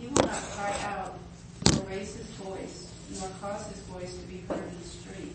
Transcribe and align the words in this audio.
He 0.00 0.06
will 0.06 0.26
not 0.26 0.42
cry 0.56 0.74
out, 0.84 1.18
nor 1.72 1.84
raise 1.84 2.16
his 2.16 2.26
voice, 2.40 2.90
nor 3.18 3.28
cause 3.40 3.66
his 3.66 3.80
voice 3.80 4.14
to 4.14 4.26
be 4.26 4.42
heard 4.48 4.64
in 4.66 4.78
the 4.78 4.88
street. 4.88 5.34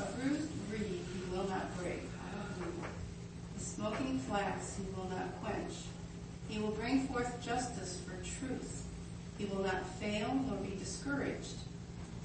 A 0.00 0.04
bruised 0.12 0.50
reed 0.72 1.00
he 1.14 1.30
will 1.30 1.48
not 1.48 1.76
break. 1.78 2.02
The 3.56 3.64
smoking 3.64 4.18
flax 4.18 4.76
he 4.76 4.84
will 4.96 5.08
not 5.08 5.40
quench. 5.40 5.72
He 6.48 6.58
will 6.58 6.72
bring 6.72 7.06
forth 7.06 7.40
justice 7.44 8.00
for 8.04 8.16
truth. 8.38 8.84
He 9.38 9.44
will 9.44 9.62
not 9.62 9.86
fail 10.00 10.34
nor 10.48 10.56
be 10.58 10.76
discouraged 10.76 11.54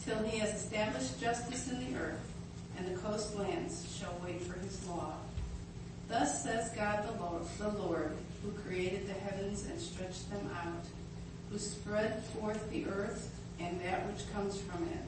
till 0.04 0.18
he 0.24 0.40
has 0.40 0.56
established 0.56 1.22
justice 1.22 1.70
in 1.70 1.80
the 1.80 2.00
earth, 2.00 2.32
and 2.78 2.88
the 2.88 3.00
coastlands 3.02 3.96
shall 3.96 4.20
wait 4.24 4.42
for 4.42 4.58
his 4.60 4.88
law. 4.88 5.14
Thus 6.08 6.44
says 6.44 6.72
God 6.76 7.08
the 7.08 7.22
Lord, 7.22 7.44
the 7.60 7.70
Lord, 7.70 8.18
who 8.42 8.52
created 8.64 9.08
the 9.08 9.14
heavens 9.14 9.66
and 9.66 9.80
stretched 9.80 10.30
them 10.32 10.50
out, 10.56 10.86
who 11.52 11.60
spread 11.60 12.24
forth 12.26 12.70
the 12.72 12.86
earth 12.86 13.30
and 13.60 13.80
that 13.82 14.08
which 14.08 14.32
comes 14.34 14.60
from 14.60 14.84
it, 14.84 15.04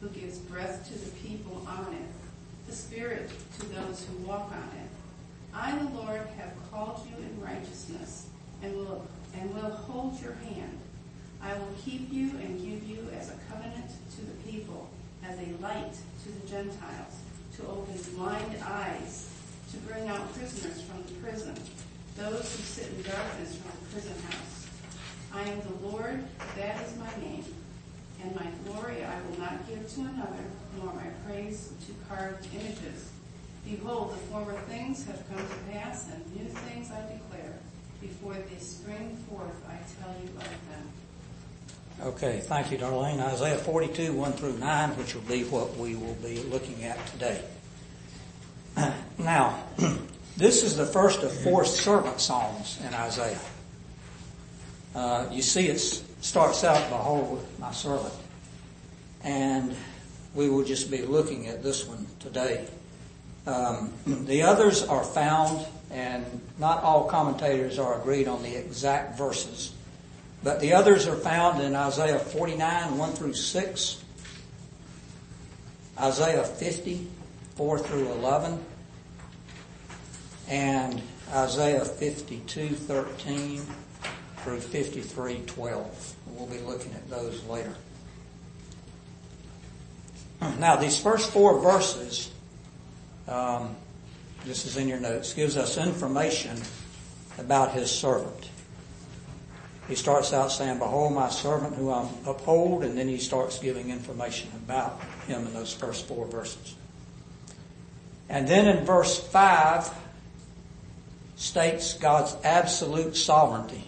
who 0.00 0.08
gives 0.08 0.38
breath 0.38 0.86
to 0.86 0.98
the 0.98 1.10
people 1.28 1.66
on 1.68 1.92
it, 1.92 2.68
the 2.68 2.74
spirit 2.74 3.30
to 3.58 3.66
those 3.66 4.06
who 4.06 4.26
walk 4.26 4.50
on 4.52 4.70
it. 4.78 4.88
I, 5.54 5.76
the 5.76 5.90
Lord, 5.90 6.22
have 6.38 6.52
called 6.70 7.06
you 7.06 7.16
in 7.16 7.40
righteousness 7.40 8.28
and 8.62 8.74
will, 8.76 9.06
and 9.38 9.52
will 9.54 9.70
hold 9.70 10.20
your 10.22 10.34
hand. 10.34 10.78
I 11.42 11.54
will 11.54 11.74
keep 11.84 12.12
you 12.12 12.30
and 12.30 12.60
give 12.60 12.88
you 12.88 13.08
as 13.18 13.30
a 13.30 13.52
covenant 13.52 13.90
to 14.16 14.24
the 14.24 14.50
people, 14.50 14.88
as 15.26 15.36
a 15.38 15.62
light 15.62 15.92
to 16.22 16.28
the 16.30 16.48
Gentiles, 16.48 17.18
to 17.56 17.66
open 17.66 17.98
blind 18.16 18.56
eyes, 18.64 19.28
to 19.72 19.76
bring 19.78 20.08
out 20.08 20.32
prisoners 20.34 20.80
from 20.82 21.02
the 21.02 21.12
prison, 21.20 21.54
those 22.16 22.54
who 22.54 22.62
sit 22.62 22.86
in 22.96 23.02
darkness 23.02 23.56
from 23.56 23.72
the 23.80 23.92
prison 23.92 24.22
house. 24.30 24.61
I 25.34 25.42
am 25.42 25.60
the 25.60 25.88
Lord, 25.88 26.24
that 26.56 26.82
is 26.86 26.96
my 26.98 27.10
name, 27.24 27.44
and 28.22 28.34
my 28.34 28.46
glory 28.64 29.04
I 29.04 29.14
will 29.28 29.40
not 29.40 29.66
give 29.66 29.88
to 29.94 30.00
another, 30.00 30.44
nor 30.76 30.92
my 30.92 31.06
praise 31.26 31.72
to 31.86 31.94
carved 32.08 32.46
images. 32.54 33.10
Behold, 33.64 34.12
the 34.12 34.16
former 34.16 34.58
things 34.68 35.06
have 35.06 35.26
come 35.28 35.38
to 35.38 35.72
pass, 35.72 36.10
and 36.12 36.36
new 36.36 36.48
things 36.50 36.90
I 36.90 37.00
declare. 37.00 37.54
Before 38.00 38.34
they 38.34 38.58
spring 38.58 39.16
forth, 39.30 39.54
I 39.68 39.78
tell 40.02 40.14
you 40.20 40.28
of 40.28 40.44
them. 40.44 40.88
Okay, 42.00 42.40
thank 42.40 42.72
you, 42.72 42.78
Darlene. 42.78 43.20
Isaiah 43.20 43.56
42, 43.56 44.12
1 44.12 44.32
through 44.32 44.58
9, 44.58 44.90
which 44.96 45.14
will 45.14 45.22
be 45.22 45.44
what 45.44 45.76
we 45.76 45.94
will 45.94 46.16
be 46.16 46.42
looking 46.44 46.84
at 46.84 47.04
today. 47.06 47.40
Now, 49.18 49.62
this 50.36 50.64
is 50.64 50.74
the 50.76 50.86
first 50.86 51.22
of 51.22 51.32
four 51.42 51.64
servant 51.64 52.20
songs 52.20 52.80
in 52.84 52.92
Isaiah. 52.92 53.38
Uh, 54.94 55.26
you 55.30 55.42
see 55.42 55.68
it 55.68 55.78
starts 55.78 56.64
out, 56.64 56.88
Behold, 56.90 57.46
my 57.58 57.72
servant. 57.72 58.14
And 59.24 59.74
we 60.34 60.48
will 60.48 60.64
just 60.64 60.90
be 60.90 61.02
looking 61.02 61.46
at 61.48 61.62
this 61.62 61.86
one 61.86 62.06
today. 62.20 62.66
Um, 63.46 63.92
the 64.06 64.42
others 64.42 64.82
are 64.82 65.04
found, 65.04 65.66
and 65.90 66.24
not 66.58 66.82
all 66.82 67.04
commentators 67.04 67.78
are 67.78 67.98
agreed 68.00 68.28
on 68.28 68.42
the 68.42 68.54
exact 68.54 69.16
verses. 69.16 69.72
But 70.42 70.60
the 70.60 70.74
others 70.74 71.06
are 71.06 71.16
found 71.16 71.62
in 71.62 71.74
Isaiah 71.74 72.18
49, 72.18 72.98
1 72.98 73.12
through 73.12 73.34
6, 73.34 74.04
Isaiah 76.00 76.44
50, 76.44 77.06
4 77.56 77.78
through 77.78 78.12
11, 78.12 78.64
and 80.48 81.00
Isaiah 81.32 81.84
52, 81.84 82.68
13 82.70 83.62
through 84.42 84.60
5312. 84.60 86.16
We'll 86.36 86.46
be 86.46 86.58
looking 86.58 86.92
at 86.92 87.08
those 87.08 87.42
later. 87.44 87.74
Now, 90.58 90.76
these 90.76 91.00
first 91.00 91.30
four 91.30 91.60
verses, 91.60 92.30
um, 93.28 93.76
this 94.44 94.66
is 94.66 94.76
in 94.76 94.88
your 94.88 94.98
notes, 94.98 95.34
gives 95.34 95.56
us 95.56 95.78
information 95.78 96.58
about 97.38 97.72
his 97.72 97.90
servant. 97.90 98.48
He 99.88 99.94
starts 99.94 100.32
out 100.32 100.50
saying, 100.50 100.78
Behold 100.78 101.12
my 101.12 101.28
servant 101.28 101.76
who 101.76 101.90
I 101.90 102.08
uphold, 102.26 102.82
and 102.82 102.96
then 102.96 103.08
he 103.08 103.18
starts 103.18 103.58
giving 103.58 103.90
information 103.90 104.50
about 104.64 105.00
him 105.26 105.46
in 105.46 105.54
those 105.54 105.72
first 105.72 106.06
four 106.06 106.26
verses. 106.26 106.74
And 108.28 108.48
then 108.48 108.66
in 108.66 108.84
verse 108.84 109.18
5 109.18 109.90
states 111.36 111.94
God's 111.94 112.36
absolute 112.44 113.16
sovereignty, 113.16 113.84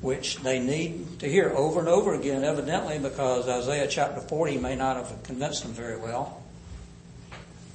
which 0.00 0.36
they 0.38 0.60
need 0.60 1.20
to 1.20 1.28
hear 1.28 1.50
over 1.50 1.80
and 1.80 1.88
over 1.88 2.14
again, 2.14 2.44
evidently, 2.44 2.98
because 2.98 3.48
Isaiah 3.48 3.88
chapter 3.88 4.20
40 4.20 4.58
may 4.58 4.76
not 4.76 4.96
have 4.96 5.22
convinced 5.24 5.64
them 5.64 5.72
very 5.72 5.96
well. 5.96 6.42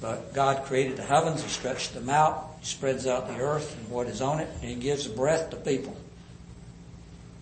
But 0.00 0.32
God 0.32 0.64
created 0.64 0.96
the 0.96 1.02
heavens, 1.02 1.42
He 1.42 1.48
stretched 1.48 1.94
them 1.94 2.08
out, 2.08 2.56
He 2.60 2.66
spreads 2.66 3.06
out 3.06 3.28
the 3.28 3.38
earth 3.38 3.76
and 3.78 3.88
what 3.88 4.06
is 4.06 4.20
on 4.20 4.40
it, 4.40 4.48
and 4.60 4.70
He 4.70 4.74
gives 4.74 5.06
breath 5.06 5.50
to 5.50 5.56
people. 5.56 5.96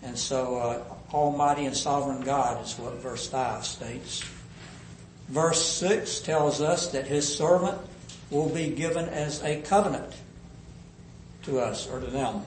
And 0.01 0.17
so, 0.17 0.57
uh, 0.57 1.13
Almighty 1.13 1.65
and 1.65 1.75
Sovereign 1.75 2.21
God 2.21 2.63
is 2.65 2.77
what 2.77 2.93
verse 2.95 3.27
5 3.27 3.65
states. 3.65 4.23
Verse 5.29 5.65
6 5.65 6.19
tells 6.19 6.61
us 6.61 6.87
that 6.87 7.07
His 7.07 7.33
servant 7.33 7.77
will 8.29 8.49
be 8.49 8.69
given 8.69 9.07
as 9.07 9.41
a 9.43 9.61
covenant 9.61 10.13
to 11.43 11.59
us 11.59 11.87
or 11.87 11.99
to 11.99 12.07
them. 12.07 12.43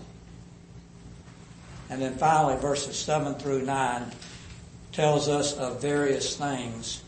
And 1.89 2.03
then 2.03 2.17
finally, 2.17 2.57
verses 2.57 2.97
7 2.97 3.35
through 3.35 3.63
9 3.63 4.11
tells 4.93 5.29
us 5.29 5.53
of 5.55 5.81
various 5.81 6.37
things 6.37 7.03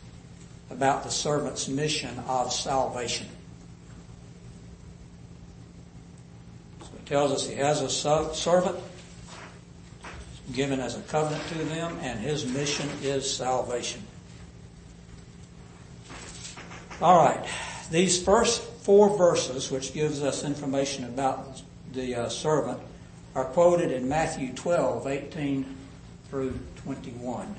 about 0.71 1.05
the 1.05 1.11
servant's 1.11 1.69
mission 1.69 2.19
of 2.29 2.53
salvation. 2.53 3.27
So 6.81 6.89
it 6.97 7.07
tells 7.07 7.33
us 7.33 7.49
he 7.49 7.57
has 7.57 7.81
a 7.81 7.89
servant 8.35 8.79
given 10.53 10.81
as 10.81 10.97
a 10.97 11.03
covenant 11.03 11.47
to 11.49 11.65
them, 11.65 11.99
and 12.01 12.19
his 12.21 12.47
mission 12.47 12.89
is 13.03 13.31
salvation. 13.31 14.03
All 17.01 17.17
right, 17.17 17.47
these 17.91 18.23
first 18.23 18.63
four 18.63 19.17
verses, 19.17 19.71
which 19.71 19.93
gives 19.93 20.23
us 20.23 20.45
information 20.45 21.05
about 21.05 21.63
the 21.93 22.15
uh, 22.15 22.29
servant, 22.29 22.81
are 23.39 23.45
quoted 23.45 23.93
in 23.93 24.09
Matthew 24.09 24.53
12, 24.53 25.07
18 25.07 25.77
through 26.29 26.59
21. 26.83 27.55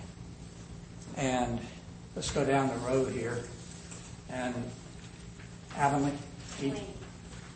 And 1.15 1.57
let's 2.17 2.31
go 2.31 2.43
down 2.43 2.67
the 2.67 2.75
road 2.79 3.13
here. 3.13 3.39
And 4.29 4.53
Avonlea? 5.77 6.11
Delaney. 6.59 6.83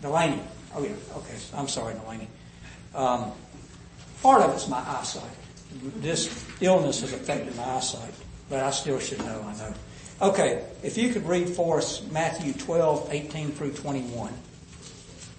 Delaney. 0.01 0.39
Oh 0.73 0.83
yeah, 0.83 0.91
okay. 1.17 1.35
I'm 1.53 1.67
sorry, 1.67 1.95
Delaney. 1.95 2.29
Um, 2.95 3.33
part 4.21 4.41
of 4.41 4.53
it's 4.53 4.69
my 4.69 4.79
eyesight. 4.79 5.23
This 5.97 6.45
illness 6.61 7.01
has 7.01 7.11
affected 7.11 7.53
my 7.57 7.75
eyesight, 7.75 8.13
but 8.49 8.61
I 8.61 8.71
still 8.71 8.99
should 8.99 9.19
know, 9.19 9.45
I 9.45 9.57
know. 9.57 9.73
Okay, 10.21 10.65
if 10.81 10.97
you 10.97 11.11
could 11.11 11.27
read 11.27 11.49
for 11.49 11.79
us 11.79 12.01
Matthew 12.09 12.53
12, 12.53 13.09
18 13.11 13.51
through 13.51 13.73
21 13.73 14.31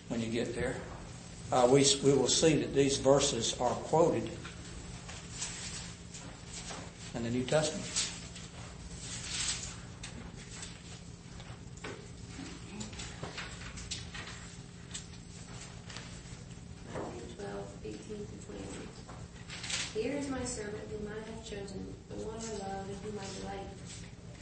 when 0.08 0.20
you 0.20 0.26
get 0.26 0.54
there. 0.54 0.76
Uh, 1.54 1.68
we, 1.70 1.86
we 2.02 2.12
will 2.12 2.26
see 2.26 2.56
that 2.56 2.74
these 2.74 2.96
verses 2.98 3.54
are 3.60 3.70
quoted 3.86 4.28
in 7.14 7.22
the 7.22 7.30
New 7.30 7.44
Testament. 7.44 7.86
Matthew 16.92 17.22
12, 17.38 17.70
18 17.84 18.02
to 18.02 18.46
21. 19.94 20.02
Here 20.02 20.18
is 20.18 20.28
my 20.28 20.42
servant 20.42 20.82
whom 20.90 21.06
I 21.06 21.22
have 21.30 21.44
chosen, 21.46 21.94
the 22.10 22.16
one 22.26 22.34
I 22.34 22.50
love 22.66 22.88
and 22.88 22.98
whom 23.06 23.14
I 23.14 23.26
delight. 23.38 23.70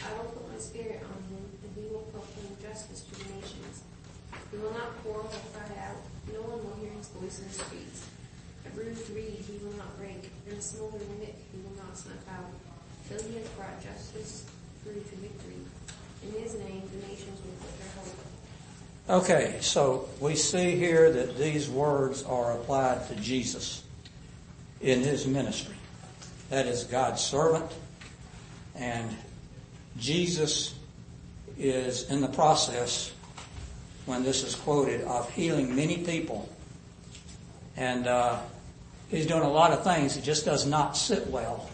I 0.00 0.16
will 0.16 0.30
put 0.32 0.50
my 0.50 0.58
spirit 0.58 1.04
on 1.04 1.20
him, 1.28 1.44
and 1.60 1.76
he 1.76 1.92
will 1.92 2.08
proclaim 2.08 2.56
justice 2.62 3.04
to 3.04 3.14
the 3.20 3.34
nations. 3.34 3.82
He 4.50 4.56
will 4.56 4.72
not 4.72 4.96
quarrel 5.04 5.28
or 5.28 5.44
cry 5.52 5.76
out. 5.88 5.96
No 6.28 6.44
one 6.44 6.60
will 6.60 6.76
hear 6.76 6.92
his 6.92 7.08
voice 7.08 7.40
in 7.40 7.48
the 7.48 7.56
streets. 7.56 8.06
A 8.64 8.70
bruised 8.76 9.10
reed 9.10 9.42
he 9.48 9.58
will 9.64 9.74
not 9.80 9.96
break, 9.98 10.28
and 10.46 10.54
a 10.54 10.62
smoldering 10.62 11.18
wick 11.18 11.34
he 11.50 11.58
will 11.64 11.74
not 11.80 11.96
snuff 11.96 12.20
out, 12.30 12.52
till 13.08 13.18
he 13.26 13.40
has 13.40 13.48
brought 13.58 13.80
justice 13.82 14.46
through 14.84 15.02
to 15.02 15.16
victory. 15.18 15.64
In 16.22 16.30
his 16.36 16.54
name 16.60 16.84
the 16.84 17.00
nations 17.08 17.40
will 17.42 17.58
put 17.58 17.74
their 17.80 17.90
hope. 17.96 18.22
Okay, 19.10 19.56
so 19.60 20.08
we 20.20 20.36
see 20.36 20.76
here 20.76 21.10
that 21.10 21.36
these 21.36 21.68
words 21.68 22.22
are 22.22 22.52
applied 22.52 23.08
to 23.08 23.16
Jesus 23.16 23.82
in 24.80 25.00
his 25.00 25.26
ministry. 25.26 25.74
That 26.50 26.66
is 26.66 26.84
God's 26.84 27.20
servant, 27.20 27.68
and 28.76 29.10
Jesus 29.98 30.76
is 31.58 32.08
in 32.10 32.20
the 32.20 32.28
process, 32.28 33.10
when 34.06 34.22
this 34.22 34.44
is 34.44 34.54
quoted, 34.54 35.00
of 35.02 35.28
healing 35.32 35.74
many 35.74 35.98
people. 35.98 36.48
And 37.76 38.06
uh, 38.06 38.38
he's 39.10 39.26
doing 39.26 39.42
a 39.42 39.50
lot 39.50 39.72
of 39.72 39.82
things 39.82 40.14
that 40.14 40.22
just 40.22 40.44
does 40.44 40.64
not 40.64 40.96
sit 40.96 41.26
well 41.26 41.68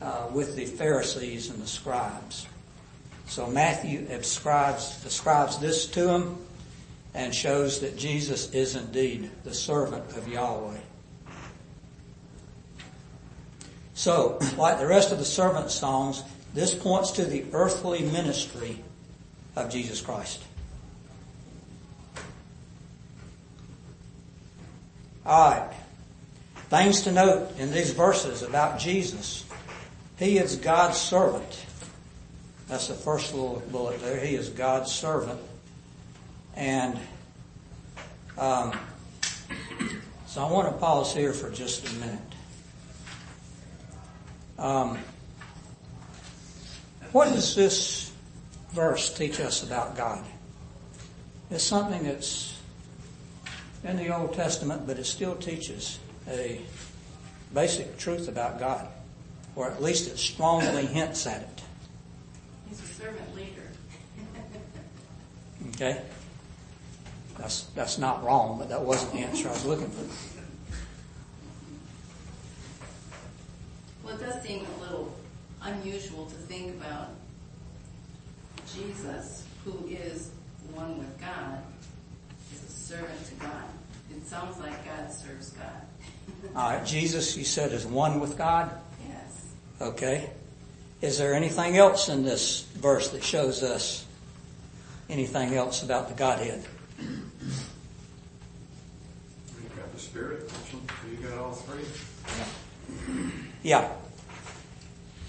uh, 0.00 0.28
with 0.32 0.54
the 0.54 0.66
Pharisees 0.66 1.50
and 1.50 1.60
the 1.60 1.66
scribes. 1.66 2.46
So 3.26 3.48
Matthew 3.48 4.02
describes, 4.02 5.02
describes 5.02 5.58
this 5.58 5.86
to 5.88 6.08
him 6.08 6.38
and 7.18 7.34
shows 7.34 7.80
that 7.80 7.96
Jesus 7.96 8.54
is 8.54 8.76
indeed 8.76 9.28
the 9.42 9.52
servant 9.52 10.16
of 10.16 10.28
Yahweh. 10.28 10.78
So, 13.94 14.38
like 14.56 14.78
the 14.78 14.86
rest 14.86 15.10
of 15.10 15.18
the 15.18 15.24
servant 15.24 15.72
songs, 15.72 16.22
this 16.54 16.76
points 16.76 17.10
to 17.12 17.24
the 17.24 17.44
earthly 17.52 18.02
ministry 18.02 18.78
of 19.56 19.68
Jesus 19.68 20.00
Christ. 20.00 20.44
Alright. 25.26 25.72
Things 26.70 27.00
to 27.02 27.10
note 27.10 27.58
in 27.58 27.72
these 27.72 27.90
verses 27.90 28.42
about 28.42 28.78
Jesus. 28.78 29.44
He 30.20 30.38
is 30.38 30.54
God's 30.54 30.98
servant. 30.98 31.66
That's 32.68 32.86
the 32.86 32.94
first 32.94 33.34
little 33.34 33.60
bullet 33.72 34.00
there. 34.02 34.20
He 34.20 34.36
is 34.36 34.50
God's 34.50 34.92
servant. 34.92 35.40
And 36.58 36.98
um, 38.36 38.76
so 40.26 40.44
I 40.44 40.50
want 40.50 40.66
to 40.66 40.76
pause 40.76 41.14
here 41.14 41.32
for 41.32 41.50
just 41.50 41.88
a 41.88 41.94
minute. 42.00 42.18
Um, 44.58 44.98
what 47.12 47.26
does 47.26 47.54
this 47.54 48.10
verse 48.72 49.14
teach 49.16 49.38
us 49.38 49.62
about 49.62 49.96
God? 49.96 50.24
It's 51.48 51.62
something 51.62 52.02
that's 52.02 52.60
in 53.84 53.96
the 53.96 54.12
Old 54.14 54.34
Testament, 54.34 54.84
but 54.84 54.98
it 54.98 55.06
still 55.06 55.36
teaches 55.36 56.00
a 56.28 56.60
basic 57.54 57.98
truth 57.98 58.26
about 58.26 58.58
God, 58.58 58.88
or 59.54 59.70
at 59.70 59.80
least 59.80 60.10
it 60.10 60.18
strongly 60.18 60.86
hints 60.86 61.24
at 61.24 61.42
it. 61.42 61.62
He's 62.68 62.80
a 62.80 62.86
servant 62.86 63.36
leader. 63.36 63.62
Okay? 65.74 66.02
That's, 67.38 67.62
that's 67.74 67.98
not 67.98 68.24
wrong, 68.24 68.58
but 68.58 68.68
that 68.68 68.80
wasn't 68.82 69.12
the 69.12 69.20
answer 69.20 69.48
I 69.48 69.52
was 69.52 69.64
looking 69.64 69.88
for. 69.88 70.04
Well, 74.04 74.16
it 74.16 74.20
does 74.20 74.42
seem 74.42 74.66
a 74.78 74.80
little 74.80 75.14
unusual 75.62 76.26
to 76.26 76.34
think 76.34 76.74
about 76.76 77.10
Jesus, 78.74 79.44
who 79.64 79.86
is 79.88 80.30
one 80.74 80.98
with 80.98 81.20
God, 81.20 81.62
is 82.52 82.62
a 82.62 82.72
servant 82.72 83.26
to 83.26 83.34
God. 83.34 83.64
It 84.10 84.26
sounds 84.26 84.58
like 84.58 84.84
God 84.84 85.12
serves 85.12 85.50
God. 85.50 85.82
All 86.56 86.70
right, 86.70 86.84
Jesus, 86.84 87.36
you 87.36 87.44
said, 87.44 87.72
is 87.72 87.86
one 87.86 88.20
with 88.20 88.36
God. 88.36 88.70
yes. 89.08 89.44
Okay. 89.80 90.30
Is 91.00 91.18
there 91.18 91.34
anything 91.34 91.76
else 91.76 92.08
in 92.08 92.24
this 92.24 92.62
verse 92.74 93.10
that 93.10 93.22
shows 93.22 93.62
us 93.62 94.04
anything 95.08 95.54
else 95.54 95.82
about 95.82 96.08
the 96.08 96.14
Godhead? 96.14 96.64
You've 96.98 97.26
got 99.76 99.92
the 99.92 99.97
Spirit, 100.08 100.50
you 101.10 101.28
got 101.28 101.38
all 101.38 101.52
three. 101.52 101.84
Yeah. 103.62 103.92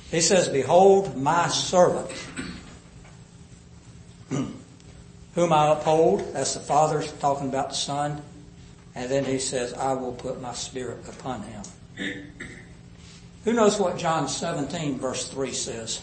He 0.10 0.22
says, 0.22 0.48
Behold 0.48 1.18
my 1.18 1.50
servant, 1.50 2.10
whom 5.36 5.52
I 5.52 5.74
uphold. 5.74 6.34
That's 6.34 6.54
the 6.54 6.62
Father 6.62 7.04
talking 7.20 7.50
about 7.50 7.70
the 7.70 7.76
Son. 7.76 8.22
And 8.96 9.12
then 9.12 9.26
he 9.26 9.38
says, 9.38 9.74
I 9.74 9.94
will 9.94 10.14
put 10.14 10.40
my 10.40 10.54
Spirit 10.54 11.00
upon 11.10 11.44
him. 11.44 11.64
Who 13.44 13.52
knows 13.52 13.78
what 13.80 13.98
John 13.98 14.30
17 14.30 14.98
verse 14.98 15.28
3 15.28 15.52
says? 15.52 16.02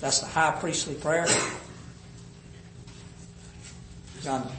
That's 0.00 0.20
the 0.20 0.26
high 0.26 0.56
priestly 0.58 0.94
prayer. 0.94 1.26
John 4.22 4.50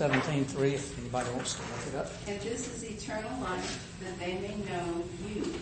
17 0.00 0.46
3, 0.46 0.74
if 0.76 0.98
anybody 0.98 1.28
wants 1.32 1.56
to 1.56 1.60
look 1.60 1.86
it 1.88 1.94
up. 1.94 2.10
And 2.26 2.40
this 2.40 2.74
is 2.74 2.84
eternal 2.84 3.38
life, 3.42 3.98
that 4.02 4.18
they 4.18 4.38
may 4.38 4.56
know 4.72 5.04
you, 5.28 5.52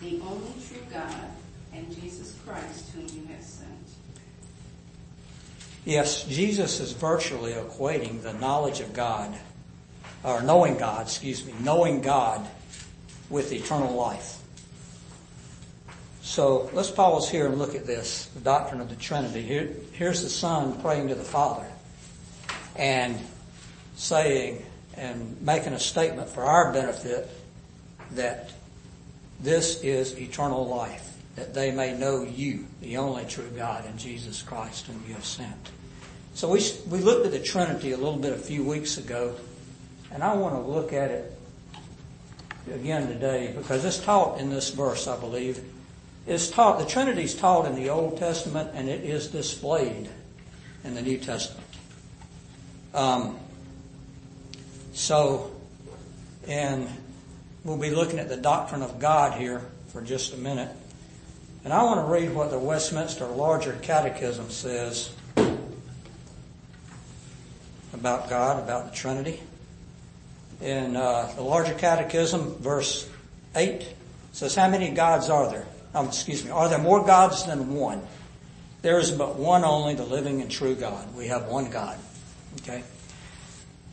the 0.00 0.20
only 0.22 0.50
true 0.66 0.82
God, 0.92 1.30
and 1.72 1.88
Jesus 1.94 2.36
Christ, 2.44 2.90
whom 2.92 3.04
you 3.04 3.28
have 3.32 3.44
sent. 3.44 3.70
Yes, 5.84 6.24
Jesus 6.24 6.80
is 6.80 6.90
virtually 6.90 7.52
equating 7.52 8.20
the 8.20 8.32
knowledge 8.32 8.80
of 8.80 8.92
God, 8.92 9.32
or 10.24 10.42
knowing 10.42 10.76
God, 10.76 11.02
excuse 11.02 11.46
me, 11.46 11.54
knowing 11.60 12.00
God 12.00 12.44
with 13.28 13.52
eternal 13.52 13.94
life. 13.94 14.38
So 16.20 16.68
let's 16.72 16.90
pause 16.90 17.30
here 17.30 17.46
and 17.46 17.60
look 17.60 17.76
at 17.76 17.86
this, 17.86 18.26
the 18.34 18.40
doctrine 18.40 18.80
of 18.80 18.88
the 18.88 18.96
Trinity. 18.96 19.42
Here, 19.42 19.70
here's 19.92 20.24
the 20.24 20.28
Son 20.28 20.80
praying 20.80 21.06
to 21.06 21.14
the 21.14 21.22
Father 21.22 21.70
and 22.80 23.18
saying 23.96 24.64
and 24.96 25.40
making 25.42 25.74
a 25.74 25.78
statement 25.78 26.30
for 26.30 26.42
our 26.42 26.72
benefit 26.72 27.28
that 28.12 28.50
this 29.38 29.82
is 29.82 30.18
eternal 30.18 30.66
life, 30.66 31.14
that 31.36 31.52
they 31.52 31.70
may 31.70 31.96
know 31.96 32.22
you, 32.22 32.66
the 32.80 32.96
only 32.96 33.26
true 33.26 33.50
God, 33.54 33.84
and 33.84 33.98
Jesus 33.98 34.40
Christ 34.42 34.86
whom 34.86 35.02
you 35.06 35.14
have 35.14 35.24
sent. 35.24 35.70
So 36.34 36.48
we, 36.48 36.62
we 36.88 37.00
looked 37.00 37.26
at 37.26 37.32
the 37.32 37.40
Trinity 37.40 37.92
a 37.92 37.98
little 37.98 38.18
bit 38.18 38.32
a 38.32 38.38
few 38.38 38.64
weeks 38.64 38.96
ago, 38.96 39.36
and 40.10 40.22
I 40.22 40.34
want 40.34 40.54
to 40.54 40.60
look 40.60 40.94
at 40.94 41.10
it 41.10 41.38
again 42.72 43.08
today 43.08 43.52
because 43.56 43.84
it's 43.84 43.98
taught 43.98 44.40
in 44.40 44.48
this 44.48 44.70
verse, 44.70 45.06
I 45.06 45.18
believe. 45.20 45.62
It's 46.26 46.48
taught, 46.48 46.78
the 46.78 46.86
Trinity 46.86 47.24
is 47.24 47.34
taught 47.34 47.66
in 47.66 47.74
the 47.74 47.90
Old 47.90 48.16
Testament 48.18 48.70
and 48.74 48.88
it 48.88 49.04
is 49.04 49.28
displayed 49.28 50.08
in 50.82 50.94
the 50.94 51.02
New 51.02 51.18
Testament. 51.18 51.69
Um, 52.92 53.38
so, 54.92 55.50
and 56.46 56.88
we'll 57.64 57.76
be 57.76 57.90
looking 57.90 58.18
at 58.18 58.28
the 58.28 58.36
doctrine 58.36 58.82
of 58.82 58.98
God 58.98 59.38
here 59.38 59.62
for 59.88 60.02
just 60.02 60.34
a 60.34 60.36
minute. 60.36 60.74
And 61.64 61.72
I 61.72 61.82
want 61.82 62.00
to 62.00 62.12
read 62.12 62.34
what 62.34 62.50
the 62.50 62.58
Westminster 62.58 63.26
Larger 63.26 63.78
Catechism 63.82 64.50
says 64.50 65.12
about 67.92 68.30
God, 68.30 68.62
about 68.62 68.90
the 68.90 68.96
Trinity. 68.96 69.40
In 70.60 70.96
uh, 70.96 71.32
the 71.36 71.42
Larger 71.42 71.74
Catechism, 71.74 72.56
verse 72.56 73.08
8, 73.54 73.86
says, 74.32 74.54
How 74.54 74.68
many 74.68 74.90
gods 74.90 75.30
are 75.30 75.50
there? 75.50 75.66
Um, 75.94 76.06
excuse 76.06 76.44
me, 76.44 76.50
are 76.50 76.68
there 76.68 76.78
more 76.78 77.04
gods 77.04 77.44
than 77.44 77.74
one? 77.74 78.02
There 78.82 78.98
is 78.98 79.10
but 79.10 79.36
one 79.36 79.64
only, 79.64 79.94
the 79.94 80.04
living 80.04 80.40
and 80.40 80.50
true 80.50 80.74
God. 80.74 81.14
We 81.14 81.26
have 81.26 81.46
one 81.46 81.70
God. 81.70 81.98
Okay? 82.58 82.82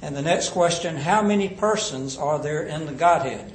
And 0.01 0.15
the 0.15 0.21
next 0.21 0.49
question, 0.49 0.95
how 0.95 1.21
many 1.21 1.49
persons 1.49 2.17
are 2.17 2.39
there 2.39 2.63
in 2.63 2.85
the 2.85 2.93
Godhead? 2.93 3.53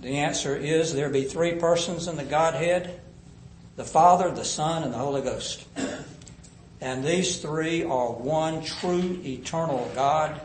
The 0.00 0.18
answer 0.18 0.56
is 0.56 0.94
there 0.94 1.10
be 1.10 1.24
three 1.24 1.54
persons 1.54 2.08
in 2.08 2.16
the 2.16 2.24
Godhead, 2.24 3.00
the 3.76 3.84
Father, 3.84 4.30
the 4.30 4.44
Son, 4.44 4.82
and 4.82 4.92
the 4.92 4.98
Holy 4.98 5.22
Ghost. 5.22 5.66
And 6.80 7.04
these 7.04 7.40
three 7.42 7.82
are 7.82 8.12
one 8.12 8.64
true 8.64 9.20
eternal 9.24 9.90
God, 9.94 10.40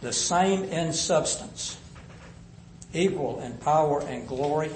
the 0.00 0.12
same 0.12 0.64
in 0.64 0.92
substance, 0.92 1.78
equal 2.92 3.40
in 3.40 3.52
power 3.58 4.00
and 4.02 4.26
glory, 4.26 4.70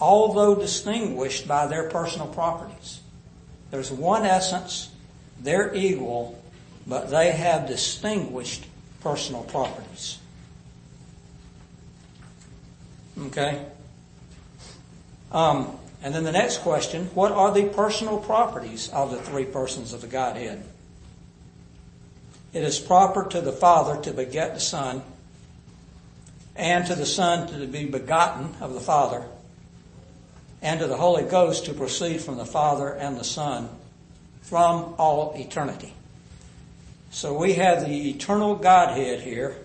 although 0.00 0.54
distinguished 0.54 1.48
by 1.48 1.66
their 1.66 1.90
personal 1.90 2.28
properties. 2.28 3.00
There's 3.70 3.90
one 3.90 4.24
essence, 4.24 4.90
they're 5.40 5.74
equal, 5.74 6.42
but 6.86 7.10
they 7.10 7.32
have 7.32 7.66
distinguished 7.66 8.66
personal 9.00 9.42
properties. 9.44 10.18
Okay? 13.18 13.64
Um, 15.32 15.76
and 16.02 16.14
then 16.14 16.24
the 16.24 16.32
next 16.32 16.58
question, 16.58 17.06
what 17.14 17.32
are 17.32 17.52
the 17.52 17.64
personal 17.64 18.18
properties 18.18 18.88
of 18.90 19.10
the 19.10 19.18
three 19.18 19.44
persons 19.44 19.92
of 19.92 20.00
the 20.00 20.06
Godhead? 20.06 20.64
It 22.52 22.62
is 22.62 22.78
proper 22.78 23.26
to 23.26 23.40
the 23.40 23.52
Father 23.52 24.00
to 24.02 24.12
beget 24.12 24.54
the 24.54 24.60
Son, 24.60 25.02
and 26.56 26.86
to 26.86 26.94
the 26.94 27.06
Son 27.06 27.46
to 27.48 27.66
be 27.66 27.84
begotten 27.84 28.54
of 28.60 28.74
the 28.74 28.80
Father, 28.80 29.22
and 30.60 30.80
to 30.80 30.86
the 30.86 30.96
Holy 30.96 31.22
Ghost 31.22 31.66
to 31.66 31.74
proceed 31.74 32.20
from 32.20 32.36
the 32.36 32.46
Father 32.46 32.92
and 32.92 33.16
the 33.16 33.24
Son 33.24 33.68
from 34.42 34.94
all 34.98 35.34
eternity. 35.36 35.92
So 37.10 37.36
we 37.36 37.54
have 37.54 37.84
the 37.84 38.10
eternal 38.10 38.54
Godhead 38.54 39.20
here, 39.20 39.56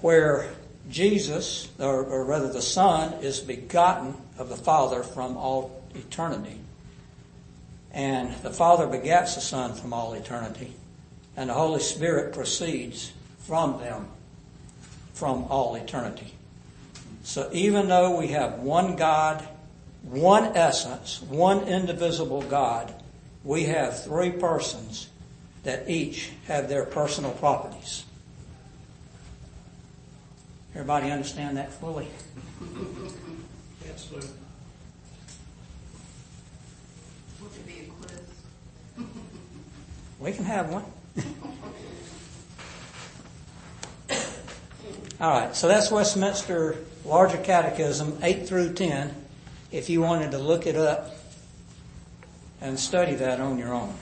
where 0.00 0.50
Jesus, 0.90 1.68
or, 1.78 2.04
or, 2.04 2.24
rather 2.24 2.50
the 2.50 2.62
Son, 2.62 3.12
is 3.22 3.40
begotten 3.40 4.14
of 4.38 4.48
the 4.48 4.56
Father 4.56 5.02
from 5.02 5.36
all 5.36 5.82
eternity. 5.94 6.58
And 7.92 8.34
the 8.42 8.50
Father 8.50 8.86
begets 8.86 9.34
the 9.34 9.40
Son 9.40 9.74
from 9.74 9.92
all 9.92 10.14
eternity. 10.14 10.72
And 11.36 11.50
the 11.50 11.54
Holy 11.54 11.80
Spirit 11.80 12.32
proceeds 12.32 13.12
from 13.40 13.80
them 13.80 14.08
from 15.12 15.44
all 15.44 15.74
eternity. 15.74 16.32
So 17.24 17.50
even 17.52 17.88
though 17.88 18.18
we 18.18 18.28
have 18.28 18.60
one 18.60 18.96
God, 18.96 19.46
one 20.02 20.56
essence, 20.56 21.20
one 21.22 21.68
indivisible 21.68 22.42
God, 22.42 22.94
we 23.44 23.64
have 23.64 24.02
three 24.04 24.30
persons 24.30 25.08
that 25.64 25.88
each 25.88 26.30
have 26.46 26.68
their 26.68 26.84
personal 26.84 27.32
properties. 27.32 28.04
Everybody 30.74 31.10
understand 31.10 31.56
that 31.56 31.72
fully? 31.72 32.06
Absolutely. 33.88 34.30
Would 37.40 37.50
it 37.52 37.66
be 37.66 37.80
a 37.80 37.84
quiz? 38.00 38.20
We 40.20 40.32
can 40.32 40.44
have 40.44 40.70
one. 40.70 40.84
All 45.20 45.30
right, 45.30 45.56
so 45.56 45.66
that's 45.66 45.90
Westminster 45.90 46.76
Larger 47.04 47.38
Catechism, 47.38 48.18
8 48.22 48.46
through 48.46 48.74
10, 48.74 49.12
if 49.72 49.90
you 49.90 50.00
wanted 50.00 50.30
to 50.30 50.38
look 50.38 50.66
it 50.66 50.76
up 50.76 51.17
and 52.60 52.78
study 52.78 53.14
that 53.16 53.40
on 53.40 53.58
your 53.58 53.72
own. 53.72 53.94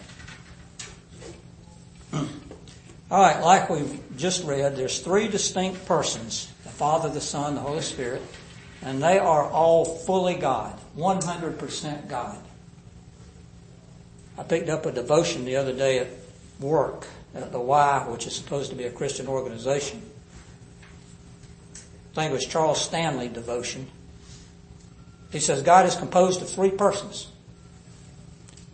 All 3.08 3.22
right, 3.22 3.40
like 3.40 3.70
we've 3.70 4.00
just 4.16 4.44
read, 4.44 4.76
there's 4.76 4.98
three 4.98 5.28
distinct 5.28 5.86
persons 5.86 6.52
the 6.64 6.70
Father, 6.70 7.08
the 7.08 7.20
Son, 7.20 7.54
the 7.54 7.60
Holy 7.60 7.82
Spirit, 7.82 8.22
and 8.82 9.02
they 9.02 9.18
are 9.18 9.44
all 9.44 9.84
fully 9.84 10.34
God, 10.34 10.78
100% 10.96 12.08
God. 12.08 12.38
I 14.38 14.42
picked 14.42 14.68
up 14.68 14.86
a 14.86 14.92
devotion 14.92 15.44
the 15.44 15.56
other 15.56 15.72
day 15.72 16.00
at 16.00 16.08
work 16.60 17.06
at 17.34 17.52
the 17.52 17.60
Y, 17.60 18.06
which 18.08 18.26
is 18.26 18.34
supposed 18.34 18.70
to 18.70 18.76
be 18.76 18.84
a 18.84 18.90
Christian 18.90 19.28
organization. 19.28 20.02
I 22.12 22.14
think 22.14 22.30
it 22.30 22.34
was 22.34 22.46
Charles 22.46 22.82
Stanley 22.82 23.28
devotion. 23.28 23.86
He 25.30 25.40
says 25.40 25.62
God 25.62 25.86
is 25.86 25.94
composed 25.94 26.42
of 26.42 26.48
three 26.48 26.70
persons. 26.70 27.28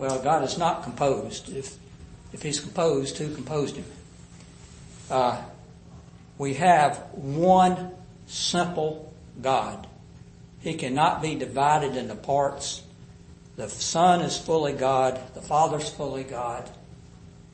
Well, 0.03 0.19
God 0.19 0.43
is 0.43 0.59
not 0.59 0.83
composed. 0.83 1.49
If 1.49 1.77
if 2.33 2.43
He's 2.43 2.59
composed, 2.59 3.19
who 3.19 3.33
composed 3.33 3.77
Him? 3.77 3.85
Uh, 5.09 5.41
we 6.39 6.55
have 6.55 6.97
one 7.13 7.93
simple 8.27 9.15
God. 9.41 9.87
He 10.59 10.75
cannot 10.75 11.23
be 11.23 11.37
divided 11.37 11.95
into 11.95 12.17
parts. 12.17 12.83
The 13.55 13.69
Son 13.69 14.23
is 14.23 14.37
fully 14.37 14.73
God, 14.73 15.21
the 15.35 15.41
Father 15.41 15.77
is 15.77 15.89
fully 15.89 16.25
God, 16.25 16.69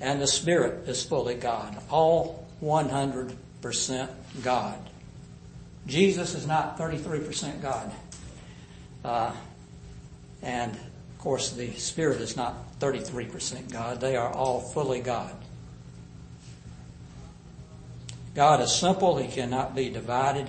and 0.00 0.18
the 0.18 0.26
Spirit 0.26 0.88
is 0.88 1.04
fully 1.04 1.34
God. 1.34 1.76
All 1.90 2.46
100% 2.62 4.08
God. 4.42 4.78
Jesus 5.86 6.34
is 6.34 6.46
not 6.46 6.78
33% 6.78 7.60
God. 7.60 7.92
Uh, 9.04 9.32
and 10.40 10.78
of 11.18 11.24
course, 11.24 11.50
the 11.50 11.72
Spirit 11.72 12.20
is 12.20 12.36
not 12.36 12.78
33% 12.78 13.72
God. 13.72 14.00
They 14.00 14.14
are 14.14 14.32
all 14.32 14.60
fully 14.60 15.00
God. 15.00 15.34
God 18.36 18.60
is 18.60 18.72
simple. 18.72 19.16
He 19.16 19.26
cannot 19.26 19.74
be 19.74 19.90
divided. 19.90 20.48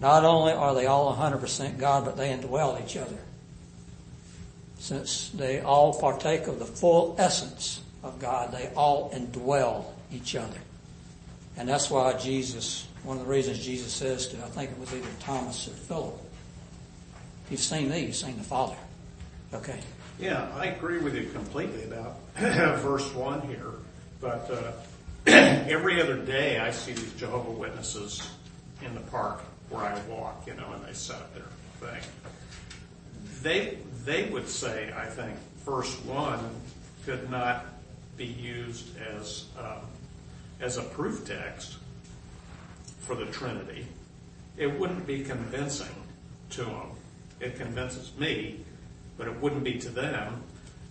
Not 0.00 0.24
only 0.24 0.52
are 0.52 0.72
they 0.72 0.86
all 0.86 1.16
100% 1.16 1.80
God, 1.80 2.04
but 2.04 2.16
they 2.16 2.28
indwell 2.30 2.80
each 2.80 2.96
other. 2.96 3.18
Since 4.78 5.30
they 5.30 5.58
all 5.58 5.98
partake 5.98 6.46
of 6.46 6.60
the 6.60 6.64
full 6.64 7.16
essence 7.18 7.80
of 8.04 8.20
God, 8.20 8.52
they 8.52 8.70
all 8.76 9.10
indwell 9.10 9.86
each 10.12 10.36
other. 10.36 10.60
And 11.56 11.68
that's 11.68 11.90
why 11.90 12.12
Jesus, 12.12 12.86
one 13.02 13.16
of 13.16 13.24
the 13.24 13.28
reasons 13.28 13.64
Jesus 13.64 13.92
says 13.92 14.28
to, 14.28 14.36
I 14.36 14.48
think 14.50 14.70
it 14.70 14.78
was 14.78 14.94
either 14.94 15.08
Thomas 15.18 15.66
or 15.66 15.72
Philip, 15.72 16.14
you've 17.50 17.58
seen 17.58 17.90
me, 17.90 18.06
you've 18.06 18.14
seen 18.14 18.38
the 18.38 18.44
Father. 18.44 18.76
Okay. 19.54 19.80
Yeah, 20.18 20.48
I 20.56 20.66
agree 20.66 20.98
with 20.98 21.14
you 21.14 21.30
completely 21.30 21.84
about 21.84 22.18
verse 22.36 23.14
one 23.14 23.40
here, 23.42 23.72
but 24.20 24.50
uh, 24.50 24.72
every 25.26 26.02
other 26.02 26.16
day 26.16 26.58
I 26.58 26.70
see 26.70 26.92
these 26.92 27.12
Jehovah 27.14 27.52
Witnesses 27.52 28.30
in 28.84 28.94
the 28.94 29.00
park 29.00 29.40
where 29.70 29.84
I 29.84 29.98
walk, 30.08 30.46
you 30.46 30.54
know, 30.54 30.72
and 30.74 30.84
they 30.84 30.92
set 30.92 31.16
up 31.16 31.34
their 31.34 31.90
thing. 31.90 32.02
They 33.42 33.78
they 34.04 34.28
would 34.30 34.48
say, 34.48 34.92
I 34.96 35.06
think, 35.06 35.36
verse 35.64 35.94
one 36.04 36.40
could 37.04 37.30
not 37.30 37.66
be 38.16 38.26
used 38.26 38.98
as 38.98 39.46
um, 39.58 39.86
as 40.60 40.76
a 40.76 40.82
proof 40.82 41.26
text 41.26 41.76
for 43.00 43.14
the 43.14 43.26
Trinity. 43.26 43.86
It 44.56 44.78
wouldn't 44.78 45.06
be 45.06 45.22
convincing 45.22 45.94
to 46.50 46.64
them. 46.64 46.90
It 47.40 47.56
convinces 47.56 48.12
me 48.18 48.60
but 49.18 49.26
it 49.26 49.38
wouldn't 49.40 49.64
be 49.64 49.78
to 49.80 49.90
them. 49.90 50.42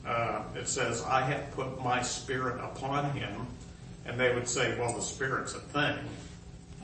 Uh, 0.05 0.43
it 0.55 0.67
says, 0.67 1.03
I 1.03 1.21
have 1.21 1.49
put 1.51 1.81
my 1.83 2.01
spirit 2.01 2.59
upon 2.63 3.11
him. 3.11 3.47
And 4.05 4.17
they 4.19 4.33
would 4.33 4.47
say, 4.47 4.77
well, 4.79 4.93
the 4.93 5.01
spirit's 5.01 5.53
a 5.55 5.59
thing. 5.59 5.97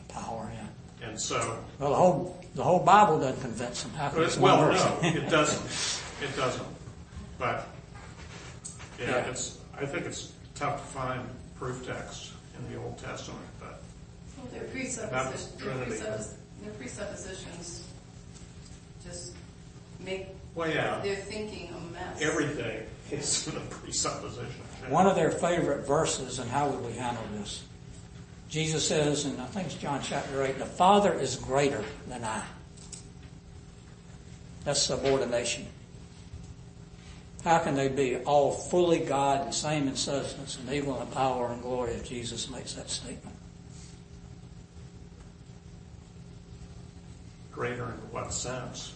A 0.10 0.14
power, 0.14 0.52
yeah. 0.54 1.08
And 1.08 1.20
so, 1.20 1.58
Well, 1.80 1.90
the 1.92 1.96
whole 1.96 2.44
the 2.56 2.64
whole 2.64 2.80
Bible 2.80 3.20
doesn't 3.20 3.42
convince 3.42 3.84
them. 3.84 3.94
How 3.94 4.10
can 4.10 4.24
it's 4.24 4.38
one 4.38 4.60
well, 4.60 4.72
verse? 4.72 4.84
no, 5.02 5.10
it 5.10 5.30
doesn't. 5.30 6.24
It 6.24 6.36
doesn't. 6.36 6.68
But, 7.40 7.68
yeah, 9.00 9.10
Yeah. 9.10 9.30
it's, 9.30 9.58
I 9.78 9.86
think 9.86 10.06
it's 10.06 10.34
tough 10.56 10.82
to 10.82 10.88
find 11.00 11.22
proof 11.58 11.86
text 11.88 12.32
in 12.58 12.72
the 12.74 12.80
Old 12.82 12.98
Testament, 13.00 13.42
but 13.60 13.82
Well, 14.38 14.48
their 14.52 14.70
presuppositions, 14.70 15.52
the 15.58 15.64
their, 15.66 15.74
Trinity. 15.86 16.02
their 16.62 16.74
presuppositions 16.78 17.88
just 19.04 19.32
make 20.00 20.28
well, 20.56 20.70
yeah, 20.70 21.00
their 21.02 21.16
thinking 21.16 21.70
a 21.70 21.94
mess. 21.94 22.22
everything 22.22 22.84
is 23.12 23.48
a 23.48 23.52
presupposition. 23.52 24.62
One 24.90 25.08
of 25.08 25.16
their 25.16 25.32
favorite 25.32 25.88
verses, 25.88 26.40
and 26.40 26.50
how 26.50 26.70
would 26.70 26.86
we 26.86 26.94
handle 26.94 27.24
this? 27.34 27.64
Jesus 28.50 28.88
says, 28.88 29.26
and 29.26 29.42
I 29.42 29.46
think 29.46 29.68
it's 29.68 29.76
John 29.76 30.02
chapter 30.04 30.44
8, 30.44 30.60
the 30.60 30.66
Father 30.66 31.14
is 31.14 31.38
greater 31.38 31.84
than 32.08 32.24
I. 32.24 32.44
That's 34.64 34.82
subordination. 34.82 35.66
How 37.44 37.60
can 37.60 37.76
they 37.76 37.90
be 37.90 38.18
all 38.18 38.52
fully 38.52 39.00
God, 39.00 39.48
the 39.48 39.52
same 39.52 39.88
in 39.88 39.96
substance 39.96 40.58
and 40.58 40.72
equal 40.74 41.02
in 41.02 41.08
power 41.08 41.52
and 41.52 41.62
glory 41.62 41.92
if 41.94 42.08
Jesus 42.08 42.50
makes 42.50 42.74
that 42.74 42.90
statement? 42.90 43.36
Greater 47.52 47.86
in 47.86 48.12
what 48.12 48.32
sense? 48.32 48.94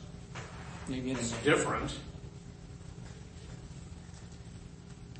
It's 0.89 1.31
different. 1.43 1.93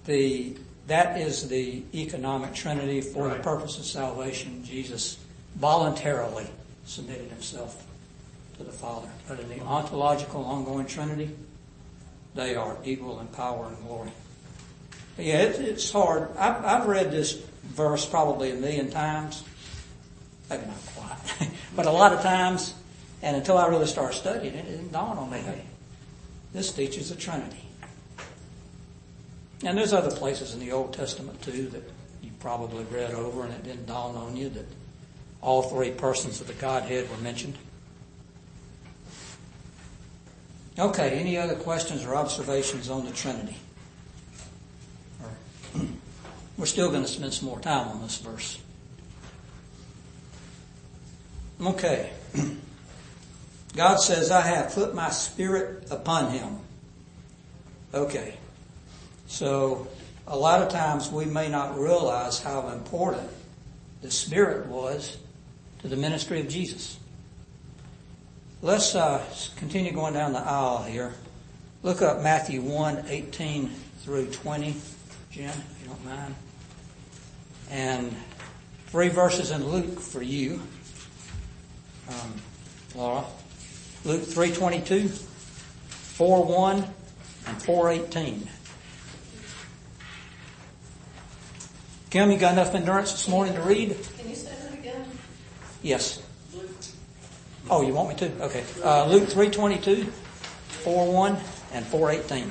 The, 0.06 0.56
that 0.88 1.20
is 1.20 1.50
the 1.50 1.84
economic 1.94 2.54
trinity 2.54 3.02
for 3.02 3.28
the 3.30 3.36
purpose 3.36 3.78
of 3.78 3.86
salvation. 3.86 4.64
Jesus 4.64 5.18
voluntarily 5.56 6.48
submitted 6.86 7.30
himself 7.30 7.86
to 8.58 8.64
the 8.64 8.72
Father. 8.72 9.10
But 9.28 9.40
in 9.40 9.50
the 9.50 9.60
ontological 9.62 10.46
ongoing 10.46 10.86
trinity, 10.86 11.36
they 12.36 12.56
are 12.56 12.78
equal 12.86 13.20
in 13.20 13.28
power 13.28 13.68
and 13.68 13.78
glory. 13.86 14.12
But 15.18 15.26
yeah, 15.26 15.42
it, 15.42 15.60
it's 15.60 15.92
hard. 15.92 16.30
I've, 16.38 16.64
I've 16.64 16.88
read 16.88 17.12
this 17.12 17.34
verse 17.64 18.06
probably 18.06 18.52
a 18.52 18.56
million 18.56 18.90
times. 18.90 19.44
Maybe 20.50 20.66
not 20.66 20.78
quite. 20.96 21.50
but 21.76 21.86
a 21.86 21.92
lot 21.92 22.14
of 22.14 22.22
times, 22.22 22.74
and 23.22 23.36
until 23.36 23.58
I 23.58 23.68
really 23.68 23.88
started 23.88 24.16
studying 24.16 24.54
it, 24.54 24.66
it 24.66 24.70
didn't 24.70 24.92
dawn 24.92 25.18
on 25.18 25.30
me, 25.30 25.42
this 26.54 26.72
teaches 26.72 27.10
the 27.10 27.16
Trinity. 27.16 27.64
And 29.64 29.78
there's 29.78 29.94
other 29.94 30.16
places 30.16 30.54
in 30.54 30.60
the 30.60 30.72
Old 30.72 30.94
Testament 30.94 31.42
too 31.42 31.68
that 31.70 31.84
you 32.22 32.32
probably 32.40 32.84
read 32.86 33.14
over 33.14 33.44
and 33.44 33.54
it 33.54 33.64
didn't 33.64 33.88
dawn 33.88 34.16
on 34.16 34.38
you 34.38 34.50
that 34.50 34.66
all 35.42 35.64
three 35.64 35.92
persons 35.92 36.42
of 36.42 36.48
the 36.48 36.54
Godhead 36.54 37.10
were 37.10 37.18
mentioned. 37.18 37.56
Okay, 40.80 41.18
any 41.18 41.38
other 41.38 41.56
questions 41.56 42.06
or 42.06 42.16
observations 42.16 42.90
on 42.90 43.06
the 43.06 43.12
Trinity? 43.12 43.58
We're 46.58 46.68
still 46.68 46.90
going 46.90 47.02
to 47.02 47.08
spend 47.08 47.34
some 47.34 47.50
more 47.50 47.60
time 47.60 47.88
on 47.88 48.04
this 48.04 48.18
verse. 48.18 48.62
Okay. 51.60 52.12
God 53.76 53.98
says, 53.98 54.32
I 54.32 54.42
have 54.42 54.74
put 54.74 54.96
my 54.96 55.10
spirit 55.10 55.88
upon 55.92 56.32
him. 56.32 56.58
Okay. 57.94 58.36
So, 59.28 59.88
a 60.26 60.38
lot 60.38 60.62
of 60.62 60.70
times 60.70 61.12
we 61.12 61.26
may 61.26 61.50
not 61.50 61.78
realize 61.78 62.42
how 62.42 62.70
important 62.70 63.30
the 64.02 64.12
Spirit 64.12 64.68
was 64.68 65.18
to 65.80 65.88
the 65.88 65.96
ministry 65.96 66.40
of 66.40 66.48
Jesus. 66.48 66.98
Let's 68.62 68.96
uh, 68.96 69.24
continue 69.58 69.92
going 69.92 70.14
down 70.14 70.34
the 70.34 70.40
aisle 70.40 70.84
here. 70.84 71.14
Look 71.84 72.02
up 72.02 72.22
Matthew 72.22 72.62
1 72.62 73.06
18 73.08 73.70
through 74.00 74.28
20, 74.28 74.76
Jen, 75.32 75.50
if 75.50 75.82
you 75.82 75.88
don't 75.88 76.06
mind. 76.06 76.36
And 77.70 78.16
three 78.88 79.10
verses 79.10 79.52
in 79.52 79.68
Luke 79.68 80.00
for 80.00 80.22
you. 80.22 80.62
um, 82.10 82.34
Laura. 82.96 83.26
Luke 84.06 84.22
3.22, 84.22 85.10
4.1, 86.18 86.88
and 87.48 87.58
4.18. 87.58 88.48
Kim, 92.10 92.32
you 92.32 92.38
got 92.38 92.54
enough 92.54 92.74
endurance 92.74 93.12
this 93.12 93.28
morning 93.28 93.54
to 93.54 93.62
read? 93.62 93.90
Can 94.18 94.30
you 94.30 94.36
say 94.36 94.56
that 94.62 94.74
again? 94.74 95.06
Yes. 95.82 96.22
Oh, 97.70 97.82
you 97.82 97.94
want 97.94 98.10
me 98.10 98.16
to? 98.16 98.44
Okay. 98.44 98.64
Uh, 98.82 99.08
Luke 99.08 99.30
3.22, 99.30 100.06
4.1, 100.84 101.40
and 101.74 101.86
4.18. 101.86 102.50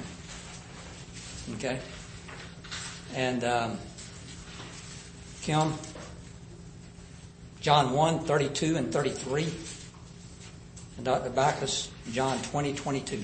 Okay. 1.55 1.79
And, 3.15 3.45
um, 3.45 3.79
Kim, 5.41 5.73
John 7.61 7.93
1, 7.93 8.21
32 8.21 8.76
and 8.76 8.93
33. 8.93 9.45
And 10.97 11.05
Dr. 11.05 11.31
Bacchus, 11.31 11.91
John 12.12 12.38
20, 12.43 12.75
22. 12.75 13.23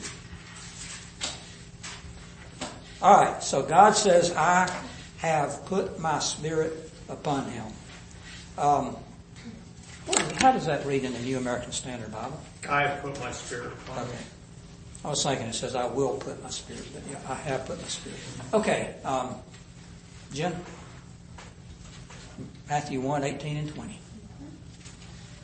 All 3.00 3.16
right, 3.24 3.42
so 3.42 3.62
God 3.62 3.92
says, 3.96 4.32
I 4.36 4.70
have 5.18 5.64
put 5.66 5.98
my 5.98 6.18
spirit 6.20 6.90
upon 7.08 7.50
him. 7.50 7.66
Um, 8.58 8.96
how 10.36 10.52
does 10.52 10.66
that 10.66 10.84
read 10.86 11.04
in 11.04 11.12
the 11.12 11.18
New 11.20 11.36
American 11.38 11.72
Standard 11.72 12.12
Bible? 12.12 12.38
I 12.68 12.82
have 12.82 13.02
put 13.02 13.18
my 13.20 13.32
spirit 13.32 13.72
upon 13.72 14.00
Okay. 14.04 14.10
you. 14.10 14.16
I 15.04 15.08
was 15.08 15.22
thinking 15.24 15.46
it 15.46 15.54
says, 15.54 15.74
I 15.74 15.86
will 15.86 16.16
put 16.16 16.40
my 16.44 16.50
spirit, 16.50 16.86
but 16.94 17.02
yeah, 17.10 17.18
I 17.28 17.34
have 17.34 17.66
put 17.66 17.80
my 17.80 17.88
spirit. 17.88 18.18
Okay, 18.54 18.94
um, 19.04 19.34
Jen? 20.32 20.54
Matthew 22.68 23.00
1, 23.00 23.24
18 23.24 23.56
and 23.56 23.74
20. 23.74 23.98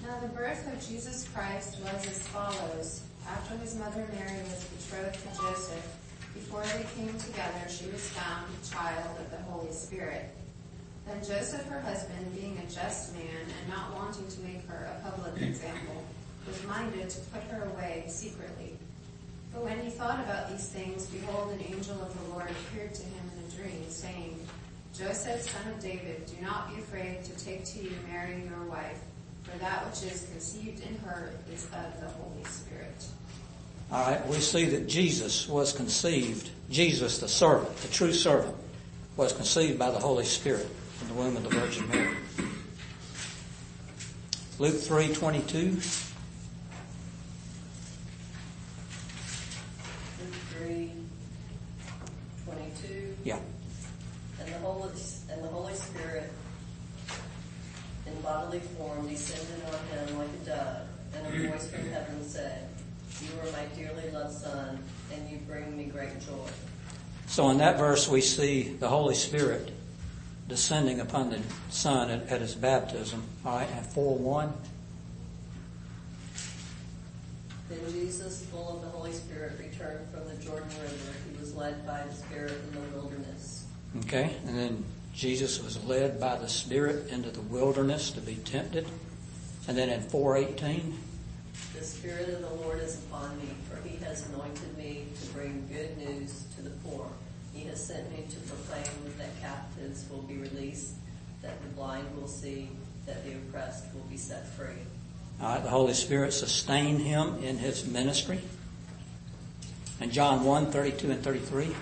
Now 0.09 0.19
the 0.21 0.29
birth 0.29 0.67
of 0.73 0.89
Jesus 0.89 1.29
Christ 1.35 1.77
was 1.81 2.07
as 2.07 2.27
follows. 2.29 3.03
After 3.29 3.59
his 3.59 3.77
mother 3.77 4.09
Mary 4.17 4.41
was 4.41 4.65
betrothed 4.65 5.21
to 5.21 5.43
Joseph, 5.43 5.85
before 6.33 6.63
they 6.65 6.87
came 6.97 7.13
together, 7.19 7.69
she 7.69 7.91
was 7.91 8.09
found 8.17 8.47
a 8.49 8.75
child 8.75 9.19
of 9.21 9.31
the 9.31 9.37
Holy 9.53 9.71
Spirit. 9.71 10.31
Then 11.07 11.19
Joseph, 11.23 11.67
her 11.67 11.81
husband, 11.81 12.35
being 12.35 12.57
a 12.57 12.73
just 12.73 13.13
man 13.13 13.37
and 13.37 13.69
not 13.69 13.95
wanting 13.97 14.27
to 14.29 14.41
make 14.41 14.67
her 14.69 14.89
a 14.97 15.11
public 15.11 15.43
example, 15.47 16.03
was 16.47 16.65
minded 16.65 17.11
to 17.11 17.21
put 17.29 17.43
her 17.43 17.65
away 17.65 18.05
secretly. 18.09 18.79
But 19.53 19.63
when 19.63 19.79
he 19.83 19.91
thought 19.91 20.21
about 20.21 20.51
these 20.51 20.71
things, 20.71 21.05
behold, 21.05 21.53
an 21.53 21.61
angel 21.61 22.01
of 22.01 22.17
the 22.17 22.33
Lord 22.33 22.49
appeared 22.49 22.95
to 22.95 23.03
him 23.03 23.31
in 23.37 23.45
a 23.45 23.63
dream, 23.63 23.85
saying, 23.91 24.41
Joseph, 24.97 25.43
son 25.43 25.71
of 25.71 25.79
David, 25.81 26.25
do 26.25 26.41
not 26.41 26.75
be 26.75 26.81
afraid 26.81 27.25
to 27.25 27.45
take 27.45 27.67
to 27.67 27.83
you 27.83 27.93
Mary 28.11 28.43
your 28.49 28.65
wife, 28.65 29.03
for 29.51 29.59
that 29.59 29.87
which 29.87 30.11
is 30.13 30.29
conceived 30.31 30.83
in 30.87 30.97
her 30.99 31.33
is 31.53 31.65
of 31.67 32.01
the 32.01 32.09
Holy 32.09 32.45
Spirit. 32.45 33.05
All 33.91 34.05
right, 34.11 34.27
we 34.27 34.37
see 34.39 34.67
that 34.67 34.87
Jesus 34.87 35.49
was 35.49 35.73
conceived, 35.73 36.51
Jesus 36.71 37.19
the 37.19 37.29
servant, 37.29 37.75
the 37.79 37.89
true 37.89 38.13
servant, 38.13 38.55
was 39.17 39.33
conceived 39.33 39.79
by 39.79 39.91
the 39.91 39.99
Holy 39.99 40.25
Spirit 40.25 40.69
in 41.01 41.09
the 41.09 41.15
womb 41.15 41.37
of 41.37 41.43
the 41.43 41.49
Virgin 41.51 41.89
Mary. 41.89 42.17
Luke 44.59 44.77
3, 44.77 45.15
22. 45.15 45.79
Luke 50.21 50.35
three, 50.59 50.91
twenty-two, 52.45 53.15
Yeah. 53.25 53.39
and 54.41 54.49
the 54.53 54.59
Holy, 54.59 54.91
and 55.31 55.45
the 55.45 55.49
Holy 55.49 55.75
Spirit 55.75 56.31
in 58.07 58.21
bodily 58.21 58.61
form 58.77 59.09
descended 59.09 59.63
on 59.67 60.09
him 60.09 60.19
like 60.19 60.29
a 60.43 60.47
dove, 60.47 60.87
and 61.15 61.27
a 61.27 61.49
voice 61.51 61.69
from 61.69 61.89
heaven 61.91 62.25
said, 62.29 62.69
You 63.23 63.29
are 63.41 63.53
my 63.53 63.65
dearly 63.77 64.11
loved 64.11 64.35
son, 64.35 64.83
and 65.13 65.31
you 65.31 65.39
bring 65.47 65.77
me 65.77 65.85
great 65.85 66.19
joy. 66.21 66.49
So 67.39 67.51
in 67.51 67.59
that 67.59 67.79
verse 67.79 68.09
we 68.09 68.21
see 68.21 68.65
the 68.65 68.89
Holy 68.89 69.15
Spirit 69.15 69.71
descending 70.49 70.99
upon 70.99 71.31
the 71.31 71.39
Son 71.71 72.11
at, 72.11 72.27
at 72.31 72.41
his 72.41 72.57
baptism. 72.57 73.23
All 73.47 73.59
right, 73.59 73.69
and 73.77 73.87
4 73.87 74.19
1. 74.19 74.53
Then 77.69 77.79
Jesus, 77.93 78.45
full 78.47 78.75
of 78.75 78.83
the 78.83 78.89
Holy 78.89 79.13
Spirit, 79.13 79.53
returned 79.57 80.05
from 80.11 80.29
the 80.29 80.35
Jordan 80.45 80.69
River. 80.83 81.13
He 81.31 81.39
was 81.39 81.55
led 81.55 81.87
by 81.87 82.03
the 82.03 82.13
Spirit 82.13 82.55
in 82.55 82.75
the 82.75 82.97
wilderness. 82.97 83.67
Okay, 83.99 84.35
and 84.45 84.59
then 84.59 84.85
Jesus 85.15 85.63
was 85.63 85.81
led 85.85 86.19
by 86.19 86.37
the 86.39 86.49
Spirit 86.49 87.09
into 87.09 87.31
the 87.31 87.43
wilderness 87.43 88.11
to 88.11 88.21
be 88.21 88.35
tempted. 88.35 88.85
And 89.69 89.79
then 89.79 89.91
in 89.91 90.01
418, 90.01 90.93
The 91.77 91.85
Spirit 91.85 92.31
of 92.31 92.41
the 92.41 92.65
Lord 92.65 92.81
is 92.81 92.97
upon 92.97 93.39
me, 93.39 93.51
for 93.71 93.81
he 93.89 93.97
has 94.05 94.29
anointed 94.31 94.77
me 94.77 95.05
to 95.21 95.27
bring 95.29 95.69
good 95.73 95.97
news 95.99 96.43
to 96.57 96.63
the 96.63 96.71
poor. 96.71 97.09
He 97.59 97.67
has 97.67 97.85
sent 97.85 98.09
me 98.13 98.25
to 98.31 98.37
proclaim 98.41 98.85
that 99.19 99.41
captives 99.41 100.05
will 100.09 100.23
be 100.23 100.37
released, 100.37 100.95
that 101.43 101.61
the 101.61 101.69
blind 101.71 102.07
will 102.17 102.29
see, 102.29 102.71
that 103.05 103.25
the 103.25 103.33
oppressed 103.33 103.93
will 103.93 104.09
be 104.09 104.17
set 104.17 104.47
free. 104.47 104.79
all 105.43 105.55
right, 105.55 105.63
the 105.63 105.69
Holy 105.69 105.95
Spirit 105.95 106.33
sustained 106.33 107.01
him 107.01 107.43
in 107.43 107.59
his 107.59 107.85
ministry. 107.85 108.41
And 110.01 110.13
John 110.13 110.45
1, 110.45 110.71
32 110.71 111.11
and 111.11 111.21
33. 111.21 111.75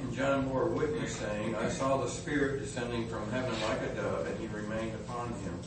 And 0.00 0.14
John 0.14 0.48
bore 0.48 0.68
witness 0.68 1.14
saying, 1.16 1.56
I 1.56 1.68
saw 1.68 1.98
the 1.98 2.08
Spirit 2.08 2.60
descending 2.60 3.06
from 3.08 3.30
heaven 3.30 3.52
like 3.68 3.82
a 3.82 3.94
dove, 3.94 4.26
and 4.26 4.40
he 4.40 4.46
remained 4.46 4.94
upon 4.94 5.28
him. 5.28 5.58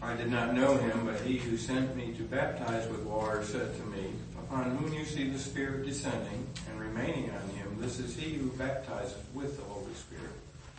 I 0.00 0.16
did 0.16 0.30
not 0.30 0.54
know 0.54 0.78
him, 0.78 1.04
but 1.04 1.20
he 1.20 1.36
who 1.36 1.58
sent 1.58 1.94
me 1.94 2.14
to 2.14 2.22
baptize 2.22 2.88
with 2.88 3.00
water 3.00 3.44
said 3.44 3.76
to 3.76 3.82
me, 3.88 4.06
Upon 4.52 4.76
whom 4.76 4.92
you 4.92 5.06
see 5.06 5.30
the 5.30 5.38
Spirit 5.38 5.86
descending 5.86 6.46
and 6.68 6.78
remaining 6.78 7.30
on 7.30 7.48
him, 7.56 7.74
this 7.78 7.98
is 7.98 8.14
he 8.14 8.34
who 8.34 8.48
baptizes 8.48 9.16
with 9.32 9.56
the 9.56 9.62
Holy 9.62 9.94
Spirit. 9.94 10.30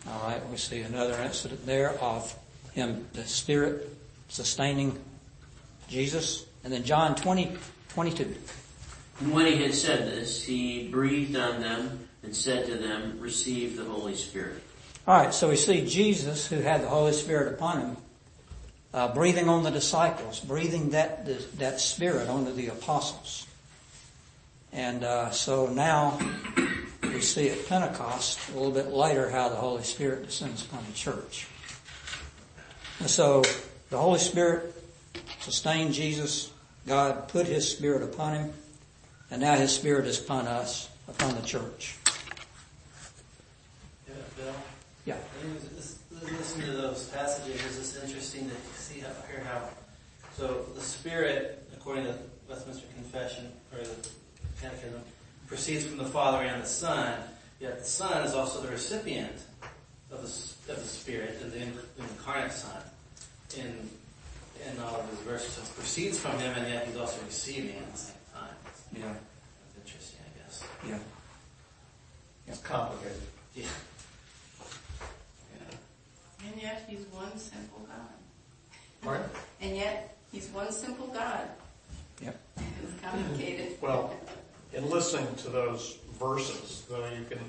All 0.08 0.30
right, 0.30 0.48
we 0.50 0.58
see 0.58 0.82
another 0.82 1.20
incident 1.24 1.66
there 1.66 1.90
of 2.00 2.38
him, 2.74 3.08
the 3.14 3.24
Spirit 3.24 3.90
sustaining 4.28 5.00
Jesus. 5.88 6.46
And 6.64 6.72
then 6.72 6.84
John 6.84 7.16
20, 7.16 7.58
22. 7.90 8.36
And 9.22 9.34
when 9.34 9.48
he 9.48 9.64
had 9.64 9.74
said 9.74 10.06
this, 10.06 10.44
he 10.44 10.90
breathed 10.90 11.36
on 11.36 11.60
them 11.60 12.08
and 12.22 12.36
said 12.36 12.68
to 12.68 12.76
them, 12.76 13.18
receive 13.20 13.76
the 13.76 13.86
Holy 13.86 14.14
Spirit. 14.14 14.62
All 15.08 15.18
right, 15.18 15.34
so 15.34 15.50
we 15.50 15.56
see 15.56 15.84
Jesus, 15.84 16.46
who 16.46 16.60
had 16.60 16.84
the 16.84 16.90
Holy 16.90 17.14
Spirit 17.14 17.56
upon 17.56 17.80
him, 17.80 17.98
uh, 18.94 19.12
breathing 19.16 19.50
on 19.50 19.64
the 19.64 19.72
disciples, 19.72 20.40
breathing 20.42 20.92
that 20.92 21.26
that 21.58 21.80
Spirit 21.80 22.30
onto 22.30 22.54
the 22.54 22.68
apostles. 22.68 23.48
And 24.74 25.04
uh, 25.04 25.30
so 25.30 25.68
now 25.68 26.20
we 27.04 27.22
see 27.22 27.50
at 27.50 27.68
Pentecost 27.68 28.40
a 28.50 28.58
little 28.58 28.72
bit 28.72 28.88
later 28.88 29.30
how 29.30 29.50
the 29.50 29.56
Holy 29.56 29.84
Spirit 29.84 30.26
descends 30.26 30.66
upon 30.66 30.84
the 30.88 30.94
church. 30.94 31.48
And 33.00 33.08
so 33.10 33.44
the 33.92 33.98
Holy 34.00 34.18
Spirit 34.18 34.74
sustained 35.40 35.94
Jesus. 35.94 36.52
God 36.88 37.28
put 37.28 37.46
His 37.46 37.70
Spirit 37.70 38.02
upon 38.02 38.34
him, 38.34 38.54
and 39.30 39.42
now 39.42 39.56
His 39.56 39.74
Spirit 39.74 40.08
is 40.08 40.20
upon 40.20 40.48
us, 40.48 40.90
upon 41.08 41.36
the 41.36 41.42
church. 41.42 41.96
Yeah, 44.08 44.16
Bill. 44.36 44.54
Yeah. 45.06 45.16
I 45.16 45.44
think 45.44 45.62
this- 45.62 45.70
this- 45.70 45.96
Listen 46.24 46.62
to 46.62 46.72
those 46.72 47.04
passages. 47.10 47.62
It's 47.66 47.92
just 47.92 48.04
interesting 48.04 48.50
to 48.50 48.82
see 48.82 49.02
how, 49.02 49.10
hear 49.30 49.44
how. 49.44 49.70
So 50.38 50.66
the 50.74 50.82
Spirit, 50.82 51.68
according 51.76 52.06
to 52.06 52.18
Westminster 52.50 52.88
Confession 52.96 53.52
or 53.74 53.84
the 53.84 54.10
Catechism, 54.63 55.02
proceeds 55.47 55.86
from 55.86 55.97
the 55.97 56.06
Father 56.06 56.41
and 56.43 56.63
the 56.63 56.67
Son. 56.67 57.19
Yet 57.60 57.80
the 57.80 57.86
Son 57.86 58.26
is 58.26 58.34
also 58.34 58.62
the 58.62 58.69
recipient 58.69 59.36
of 60.10 60.21
the 60.21 60.71
of 60.73 60.80
the 60.80 60.88
Spirit, 60.88 61.41
of 61.41 61.52
the 61.52 61.62
incarnate 62.02 62.54
Son. 62.54 62.82
In 63.58 63.89
in 64.65 64.80
all 64.82 65.02
of 65.02 65.10
his 65.10 65.19
verses, 65.19 65.52
so 65.52 65.62
it 65.62 65.76
proceeds 65.76 66.17
from 66.17 66.39
Him, 66.39 66.54
and 66.56 66.67
yet 66.71 66.88
He's 66.88 66.95
also 66.95 67.17
receiving 67.26 67.76
at 67.76 67.91
the 67.91 67.97
same 67.97 68.15
time. 68.34 68.56
Yeah. 68.95 69.02
That's 69.02 69.86
interesting, 69.86 70.19
I 70.23 70.39
guess. 70.39 70.63
Yeah. 70.88 70.99
It's 72.47 72.60
complicated. 72.60 73.21
Yeah. 73.56 73.65
And 76.45 76.62
yet 76.62 76.86
he's 76.88 77.06
one 77.12 77.38
simple 77.38 77.80
God. 77.88 77.97
Pardon? 79.02 79.30
And 79.62 79.76
yet 79.76 80.17
he's 80.32 80.47
one 80.47 80.71
simple 80.71 81.08
God. 81.08 81.47
Yep. 82.21 82.39
It's 82.84 83.02
complicated. 83.02 83.78
Well, 83.82 84.13
in 84.74 84.90
listening 84.90 85.34
to 85.38 85.50
those 85.50 85.98
verses, 86.20 86.86
though, 86.90 87.06
you 87.10 87.26
can 87.30 87.40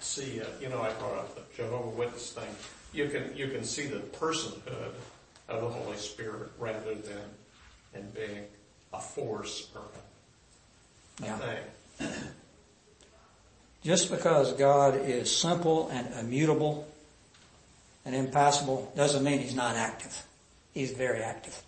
see, 0.00 0.40
uh, 0.40 0.44
you 0.60 0.68
know, 0.68 0.80
I 0.80 0.92
brought 0.92 1.18
up 1.18 1.34
the 1.34 1.42
Jehovah 1.56 1.88
Witness 1.88 2.32
thing. 2.32 2.54
You 2.92 3.08
can 3.08 3.36
you 3.36 3.48
can 3.48 3.64
see 3.64 3.86
the 3.86 3.98
personhood 3.98 4.92
of 5.48 5.60
the 5.62 5.68
Holy 5.68 5.96
Spirit 5.96 6.50
rather 6.58 6.94
than 6.94 7.24
in 7.94 8.10
being 8.10 8.44
a 8.92 9.00
force 9.00 9.68
or 9.74 9.82
a 11.22 11.26
Yeah. 11.26 11.38
thing. 11.38 12.10
Just 13.82 14.10
because 14.10 14.52
God 14.54 14.96
is 14.96 15.34
simple 15.34 15.88
and 15.90 16.12
immutable 16.14 16.86
and 18.04 18.14
impassible 18.14 18.92
doesn't 18.96 19.22
mean 19.24 19.40
he's 19.40 19.54
not 19.54 19.76
active. 19.76 20.24
He's 20.72 20.92
very 20.92 21.22
active. 21.22 21.60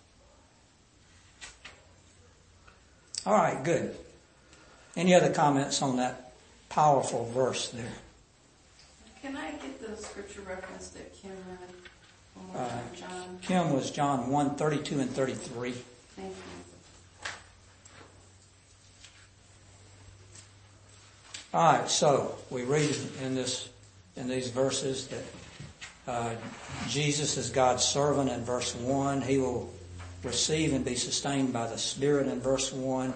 All 3.25 3.33
right, 3.35 3.61
good. 3.63 3.95
Any 4.97 5.13
other 5.13 5.31
comments 5.31 5.83
on 5.83 5.97
that 5.97 6.33
powerful 6.69 7.25
verse 7.31 7.69
there? 7.69 7.85
Can 9.21 9.37
I 9.37 9.51
get 9.51 9.79
the 9.79 9.95
scripture 9.95 10.41
reference 10.41 10.89
that 10.89 11.15
Kim 11.21 11.29
read 11.31 11.69
one 12.33 12.47
more 12.47 12.57
Uh, 12.57 12.67
time, 12.69 12.83
John? 12.95 13.39
Kim 13.43 13.73
was 13.73 13.91
John 13.91 14.29
1, 14.31 14.55
32 14.55 14.99
and 14.99 15.09
33. 15.11 15.71
Thank 16.15 16.29
you. 16.29 16.33
All 21.53 21.73
right, 21.73 21.89
so 21.89 22.35
we 22.49 22.63
read 22.63 22.95
in 23.21 23.35
this 23.35 23.69
in 24.15 24.27
these 24.27 24.49
verses 24.49 25.07
that 25.07 25.23
uh, 26.07 26.33
Jesus 26.87 27.37
is 27.37 27.51
God's 27.51 27.83
servant 27.83 28.31
in 28.31 28.43
verse 28.43 28.73
one. 28.75 29.21
He 29.21 29.37
will 29.37 29.71
receive 30.23 30.73
and 30.73 30.83
be 30.83 30.95
sustained 30.95 31.53
by 31.53 31.67
the 31.67 31.77
Spirit 31.77 32.27
in 32.27 32.41
verse 32.41 32.73
one. 32.73 33.13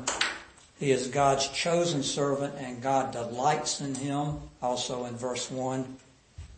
He 0.81 0.89
is 0.89 1.09
God's 1.09 1.47
chosen 1.49 2.01
servant, 2.01 2.55
and 2.57 2.81
God 2.81 3.11
delights 3.11 3.81
in 3.81 3.93
him. 3.93 4.39
Also 4.63 5.05
in 5.05 5.15
verse 5.15 5.51
one, 5.51 5.97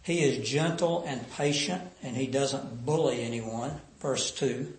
he 0.02 0.24
is 0.24 0.50
gentle 0.50 1.04
and 1.06 1.30
patient, 1.32 1.82
and 2.02 2.16
he 2.16 2.28
doesn't 2.28 2.86
bully 2.86 3.22
anyone. 3.22 3.82
Verse 4.00 4.32
two, 4.32 4.74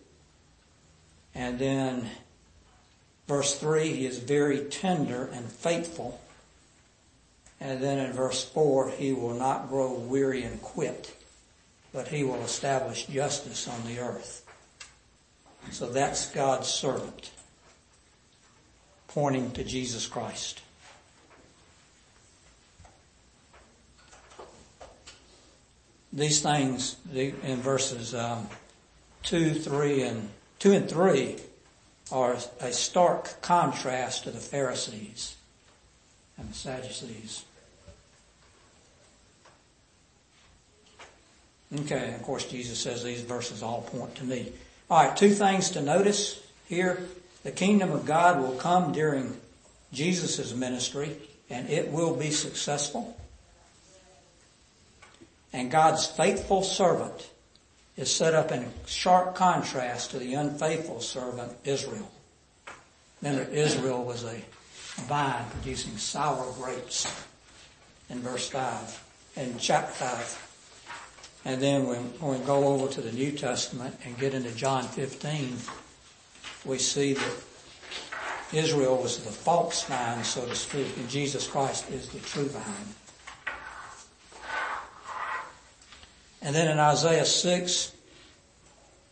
and 1.35 1.59
then 1.59 2.09
verse 3.29 3.59
three, 3.59 3.93
he 3.93 4.07
is 4.07 4.19
very 4.19 4.65
tender 4.65 5.27
and 5.27 5.45
faithful. 5.53 6.23
And 7.61 7.83
then 7.83 7.99
in 7.99 8.13
verse 8.13 8.45
4, 8.45 8.91
he 8.91 9.13
will 9.13 9.35
not 9.35 9.69
grow 9.69 9.93
weary 9.93 10.43
and 10.43 10.61
quit, 10.61 11.15
but 11.93 12.09
he 12.09 12.25
will 12.25 12.43
establish 12.43 13.07
justice 13.07 13.69
on 13.69 13.87
the 13.87 14.01
earth. 14.01 14.45
So 15.71 15.87
that's 15.87 16.31
God's 16.31 16.69
servant, 16.69 17.31
pointing 19.15 19.53
to 19.53 19.63
Jesus 19.63 20.09
Christ. 20.09 20.61
These 26.13 26.43
things 26.43 26.97
in 27.13 27.61
verses 27.63 28.13
um, 28.13 28.49
2, 29.23 29.55
3, 29.55 30.03
and 30.03 30.29
2 30.59 30.73
and 30.73 30.89
3 30.89 31.37
are 32.11 32.37
a 32.61 32.73
stark 32.73 33.41
contrast 33.41 34.25
to 34.25 34.33
the 34.33 34.39
Pharisees 34.39 35.37
and 36.37 36.51
the 36.51 36.55
Sadducees. 36.55 37.45
Okay, 41.81 42.15
of 42.15 42.23
course 42.23 42.45
Jesus 42.45 42.79
says 42.79 43.03
these 43.03 43.23
verses 43.23 43.63
all 43.63 43.83
point 43.83 44.15
to 44.17 44.25
me. 44.25 44.53
Alright, 44.91 45.17
two 45.17 45.31
things 45.31 45.71
to 45.71 45.83
notice 45.83 46.41
here. 46.69 47.09
The 47.45 47.53
kingdom 47.53 47.93
of 47.93 48.07
God 48.07 48.41
will 48.41 48.57
come 48.57 48.93
during 48.93 49.39
Jesus' 49.93 50.53
ministry 50.55 51.17
and 51.49 51.69
it 51.71 51.93
will 51.93 52.17
be 52.17 52.31
successful. 52.31 53.17
And 55.53 55.71
God's 55.71 56.07
faithful 56.07 56.63
servant 56.63 57.31
is 57.97 58.11
set 58.11 58.35
up 58.35 58.51
in 58.51 58.69
sharp 58.87 59.37
contrast 59.37 60.11
to 60.11 60.19
the 60.19 60.35
unfaithful 60.35 61.01
servant 61.01 61.53
Israel. 61.65 62.11
Remember, 63.23 63.49
Israel 63.53 64.05
was 64.05 64.25
a 64.25 64.43
vine 65.03 65.45
producing 65.51 65.97
sour 65.97 66.53
grapes 66.55 67.07
in 68.11 68.21
verse 68.21 68.49
5, 68.49 69.05
in 69.37 69.59
chapter 69.59 69.93
5. 69.93 71.41
And 71.45 71.63
then 71.63 71.87
when, 71.87 72.13
we 72.21 72.45
go 72.45 72.69
over 72.69 72.93
to 72.93 73.01
the 73.01 73.13
New 73.13 73.33
Testament 73.33 73.97
and 74.05 74.19
get 74.19 74.35
into 74.35 74.51
John 74.53 74.85
15, 74.85 75.59
we 76.65 76.79
see 76.79 77.15
that 77.15 77.33
Israel 78.53 78.97
was 78.97 79.19
the 79.19 79.31
false 79.31 79.85
vine, 79.85 80.25
so 80.25 80.47
to 80.47 80.55
speak, 80.55 80.97
and 80.97 81.09
Jesus 81.09 81.47
Christ 81.47 81.91
is 81.91 82.09
the 82.09 82.21
true 82.21 82.47
vine. 82.47 82.95
And 86.43 86.55
then 86.55 86.69
in 86.69 86.79
Isaiah 86.79 87.25
6, 87.25 87.93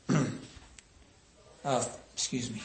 uh, 1.64 1.84
excuse 2.14 2.50
me, 2.50 2.62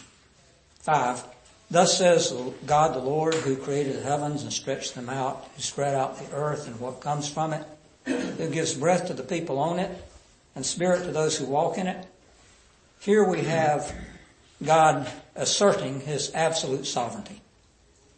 5, 0.79 1.23
Thus 1.69 1.97
says 1.97 2.33
God 2.65 2.93
the 2.93 2.99
Lord 2.99 3.33
who 3.33 3.57
created 3.57 3.97
the 3.97 4.01
heavens 4.01 4.43
and 4.43 4.53
stretched 4.53 4.95
them 4.95 5.09
out, 5.09 5.49
who 5.55 5.61
spread 5.61 5.93
out 5.93 6.17
the 6.17 6.35
earth 6.35 6.67
and 6.67 6.79
what 6.79 7.01
comes 7.01 7.27
from 7.27 7.53
it, 7.53 7.65
who 8.05 8.49
gives 8.49 8.73
breath 8.73 9.07
to 9.07 9.13
the 9.13 9.23
people 9.23 9.59
on 9.59 9.79
it 9.79 9.91
and 10.55 10.65
spirit 10.65 11.03
to 11.03 11.11
those 11.11 11.37
who 11.37 11.45
walk 11.45 11.77
in 11.77 11.87
it. 11.87 12.07
Here 13.01 13.27
we 13.27 13.41
have 13.41 13.93
God 14.63 15.09
asserting 15.35 16.01
his 16.01 16.31
absolute 16.33 16.85
sovereignty. 16.85 17.41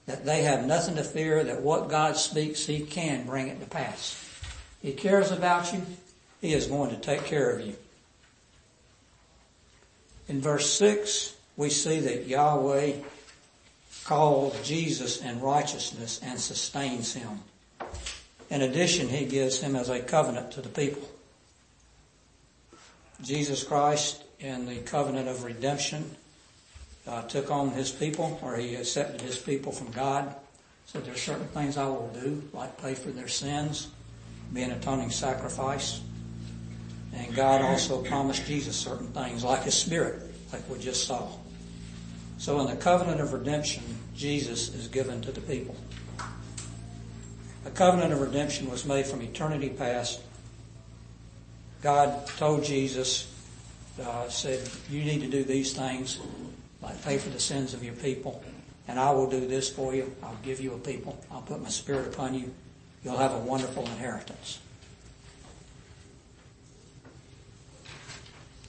That 0.05 0.25
they 0.25 0.43
have 0.43 0.65
nothing 0.65 0.95
to 0.95 1.03
fear, 1.03 1.43
that 1.43 1.61
what 1.61 1.89
God 1.89 2.17
speaks, 2.17 2.65
he 2.65 2.81
can 2.81 3.25
bring 3.25 3.47
it 3.47 3.59
to 3.59 3.65
pass. 3.65 4.25
He 4.81 4.93
cares 4.93 5.31
about 5.31 5.71
you. 5.73 5.83
He 6.41 6.53
is 6.53 6.67
going 6.67 6.89
to 6.91 6.97
take 6.97 7.25
care 7.25 7.49
of 7.51 7.65
you. 7.65 7.75
In 10.27 10.41
verse 10.41 10.71
6, 10.73 11.35
we 11.57 11.69
see 11.69 11.99
that 11.99 12.27
Yahweh 12.27 12.93
called 14.05 14.55
Jesus 14.63 15.21
in 15.21 15.41
righteousness 15.41 16.19
and 16.23 16.39
sustains 16.39 17.13
him. 17.13 17.41
In 18.49 18.61
addition, 18.61 19.09
he 19.09 19.25
gives 19.25 19.59
him 19.59 19.75
as 19.75 19.89
a 19.89 19.99
covenant 19.99 20.51
to 20.53 20.61
the 20.61 20.69
people. 20.69 21.07
Jesus 23.21 23.63
Christ 23.63 24.23
in 24.39 24.65
the 24.65 24.77
covenant 24.77 25.27
of 25.27 25.43
redemption 25.43 26.15
uh, 27.09 27.23
took 27.23 27.49
on 27.49 27.71
his 27.71 27.91
people, 27.91 28.39
or 28.43 28.55
he 28.55 28.75
accepted 28.75 29.21
his 29.21 29.37
people 29.37 29.71
from 29.71 29.89
God. 29.91 30.35
Said 30.85 31.05
there's 31.05 31.21
certain 31.21 31.47
things 31.47 31.77
I 31.77 31.87
will 31.87 32.09
do, 32.13 32.43
like 32.53 32.81
pay 32.81 32.93
for 32.93 33.09
their 33.09 33.27
sins, 33.27 33.87
be 34.53 34.61
an 34.61 34.71
atoning 34.71 35.09
sacrifice. 35.09 36.01
And 37.13 37.35
God 37.35 37.61
also 37.61 38.03
promised 38.03 38.45
Jesus 38.45 38.75
certain 38.75 39.07
things, 39.07 39.43
like 39.43 39.63
his 39.63 39.73
spirit, 39.73 40.21
like 40.53 40.67
we 40.69 40.77
just 40.77 41.07
saw. 41.07 41.27
So 42.37 42.59
in 42.61 42.67
the 42.67 42.75
covenant 42.75 43.21
of 43.21 43.33
redemption, 43.33 43.83
Jesus 44.15 44.73
is 44.73 44.87
given 44.87 45.21
to 45.21 45.31
the 45.31 45.41
people. 45.41 45.75
The 47.63 47.71
covenant 47.71 48.13
of 48.13 48.21
redemption 48.21 48.69
was 48.69 48.85
made 48.85 49.05
from 49.05 49.21
eternity 49.21 49.69
past. 49.69 50.21
God 51.81 52.27
told 52.37 52.63
Jesus, 52.63 53.27
uh, 54.01 54.29
said, 54.29 54.67
you 54.89 55.03
need 55.03 55.21
to 55.21 55.27
do 55.27 55.43
these 55.43 55.73
things, 55.73 56.19
like 56.81 57.01
pay 57.03 57.17
for 57.17 57.29
the 57.29 57.39
sins 57.39 57.73
of 57.73 57.83
your 57.83 57.95
people, 57.95 58.43
and 58.87 58.99
I 58.99 59.11
will 59.11 59.29
do 59.29 59.45
this 59.45 59.69
for 59.69 59.93
you. 59.93 60.13
I'll 60.23 60.37
give 60.43 60.59
you 60.59 60.73
a 60.73 60.77
people. 60.77 61.19
I'll 61.31 61.41
put 61.41 61.61
my 61.61 61.69
spirit 61.69 62.13
upon 62.13 62.33
you. 62.33 62.53
You'll 63.03 63.17
have 63.17 63.33
a 63.33 63.39
wonderful 63.39 63.83
inheritance. 63.83 64.59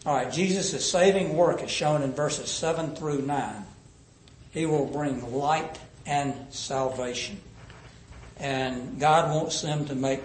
Alright, 0.06 0.32
Jesus' 0.32 0.90
saving 0.90 1.36
work 1.36 1.62
is 1.62 1.70
shown 1.70 2.02
in 2.02 2.12
verses 2.12 2.50
7 2.50 2.96
through 2.96 3.22
9. 3.22 3.64
He 4.50 4.64
will 4.64 4.86
bring 4.86 5.32
light 5.32 5.78
and 6.06 6.34
salvation. 6.50 7.40
And 8.38 8.98
God 8.98 9.34
wants 9.34 9.60
them 9.60 9.84
to 9.86 9.94
make, 9.94 10.22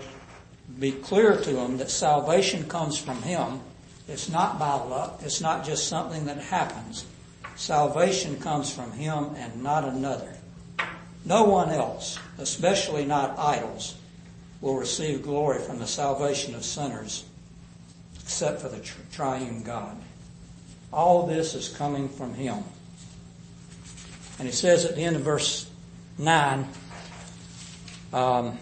be 0.79 0.93
clear 0.93 1.35
to 1.35 1.51
them 1.51 1.77
that 1.77 1.89
salvation 1.89 2.67
comes 2.69 2.97
from 2.97 3.21
Him. 3.21 3.59
It's 4.07 4.29
not 4.29 4.57
by 4.57 4.75
luck. 4.75 5.19
It's 5.23 5.41
not 5.41 5.65
just 5.65 5.87
something 5.87 6.25
that 6.25 6.37
happens. 6.37 7.05
Salvation 7.55 8.39
comes 8.39 8.73
from 8.73 8.91
Him 8.91 9.31
and 9.37 9.63
not 9.63 9.85
another. 9.85 10.33
No 11.23 11.45
one 11.45 11.69
else, 11.69 12.19
especially 12.37 13.05
not 13.05 13.39
idols, 13.39 13.95
will 14.61 14.75
receive 14.75 15.23
glory 15.23 15.59
from 15.59 15.79
the 15.79 15.87
salvation 15.87 16.53
of 16.53 16.63
sinners 16.63 17.25
except 18.21 18.61
for 18.61 18.69
the 18.69 18.79
triune 19.11 19.63
God. 19.63 19.95
All 20.91 21.27
this 21.27 21.53
is 21.53 21.69
coming 21.69 22.09
from 22.09 22.33
Him. 22.33 22.63
And 24.39 24.47
He 24.47 24.53
says 24.53 24.85
at 24.85 24.95
the 24.95 25.03
end 25.03 25.15
of 25.15 25.21
verse 25.21 25.69
9, 26.17 26.67
um, 28.13 28.57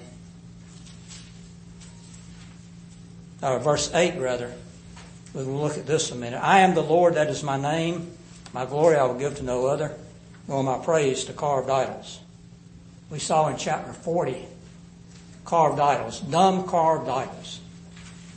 or 3.42 3.60
verse 3.60 3.92
8 3.94 4.20
rather, 4.20 4.54
we'll 5.34 5.46
look 5.46 5.78
at 5.78 5.86
this 5.86 6.12
a 6.12 6.16
minute. 6.16 6.42
I 6.42 6.60
am 6.60 6.76
the 6.76 6.84
Lord, 6.84 7.16
that 7.16 7.30
is 7.30 7.44
my 7.44 7.58
name. 7.58 8.12
My 8.54 8.66
glory 8.66 8.96
I 8.96 9.04
will 9.04 9.16
give 9.18 9.36
to 9.38 9.44
no 9.44 9.66
other, 9.66 9.92
nor 10.48 10.64
my 10.64 10.78
praise 10.78 11.24
to 11.26 11.34
carved 11.34 11.70
idols. 11.70 12.20
We 13.10 13.20
saw 13.20 13.48
in 13.48 13.58
chapter 13.58 13.92
40 13.92 14.38
carved 15.44 15.80
idols, 15.80 16.20
dumb 16.20 16.68
carved 16.68 17.10
idols. 17.10 17.60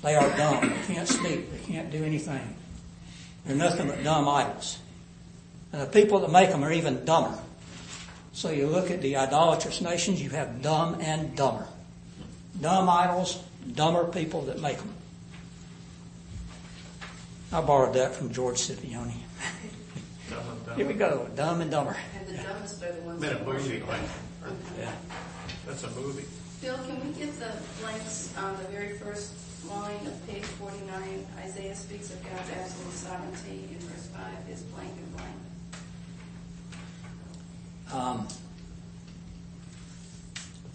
They 0.03 0.15
are 0.15 0.37
dumb. 0.37 0.69
They 0.69 0.95
can't 0.95 1.09
speak. 1.09 1.51
They 1.51 1.73
can't 1.73 1.91
do 1.91 2.05
anything. 2.05 2.55
They're 3.45 3.57
nothing 3.57 3.89
but 3.89 4.03
dumb 4.03 4.29
idols. 4.29 4.79
And 5.73 5.83
the 5.83 5.87
people 5.87 6.21
that 6.21 6.31
make 6.31 6.51
them 6.51 6.65
are 6.65 6.73
even 6.73 7.05
dumber. 7.05 7.37
So 8.33 8.51
you 8.51 8.67
look 8.67 8.91
at 8.91 9.03
the 9.03 9.17
idolatrous 9.17 9.81
nations, 9.81 10.23
you 10.23 10.31
have 10.31 10.63
dumb 10.63 10.99
and 11.01 11.35
dumber. 11.37 11.67
Dumb 12.61 12.89
idols, 12.89 13.43
dumber 13.75 14.05
people 14.05 14.43
that 14.43 14.61
make 14.61 14.79
them. 14.79 14.93
I 17.53 17.61
borrowed 17.61 17.95
that 17.95 18.15
from 18.15 18.33
George 18.33 18.59
Scipione. 18.59 19.15
Dumb 20.31 20.39
and 20.51 20.67
Dumb. 20.67 20.77
Here 20.77 20.87
we 20.87 20.95
go, 20.95 21.29
Dumb 21.37 21.61
and 21.61 21.71
Dumber. 21.71 21.97
And 22.19 22.27
the 22.29 22.43
dumbest 22.43 22.83
are 22.83 22.93
the 22.93 23.01
ones 23.03 23.21
Been 23.21 23.31
a 23.31 23.35
that 23.35 23.47
movie, 23.47 23.81
worship. 23.83 23.89
like, 23.89 24.01
Yeah. 24.79 24.93
that's 25.67 25.85
a 25.85 25.91
movie. 25.91 26.25
Bill, 26.61 26.77
can 26.79 27.07
we 27.07 27.13
get 27.19 27.39
the 27.39 27.53
blanks 27.81 28.33
on 28.39 28.57
the 28.59 28.65
very 28.65 28.97
first 28.99 29.33
line 29.69 30.07
of 30.07 30.27
page 30.29 30.43
forty-nine? 30.45 31.27
Isaiah 31.39 31.75
speaks 31.77 32.11
of 32.11 32.23
God's 32.25 32.51
absolute 32.51 32.93
sovereignty 32.95 33.69
in 33.71 33.79
verse 33.81 34.07
five, 34.09 34.49
is 34.51 34.63
blank 34.63 34.91
and 34.97 35.17
blank. 35.17 35.37
Um, 37.93 38.29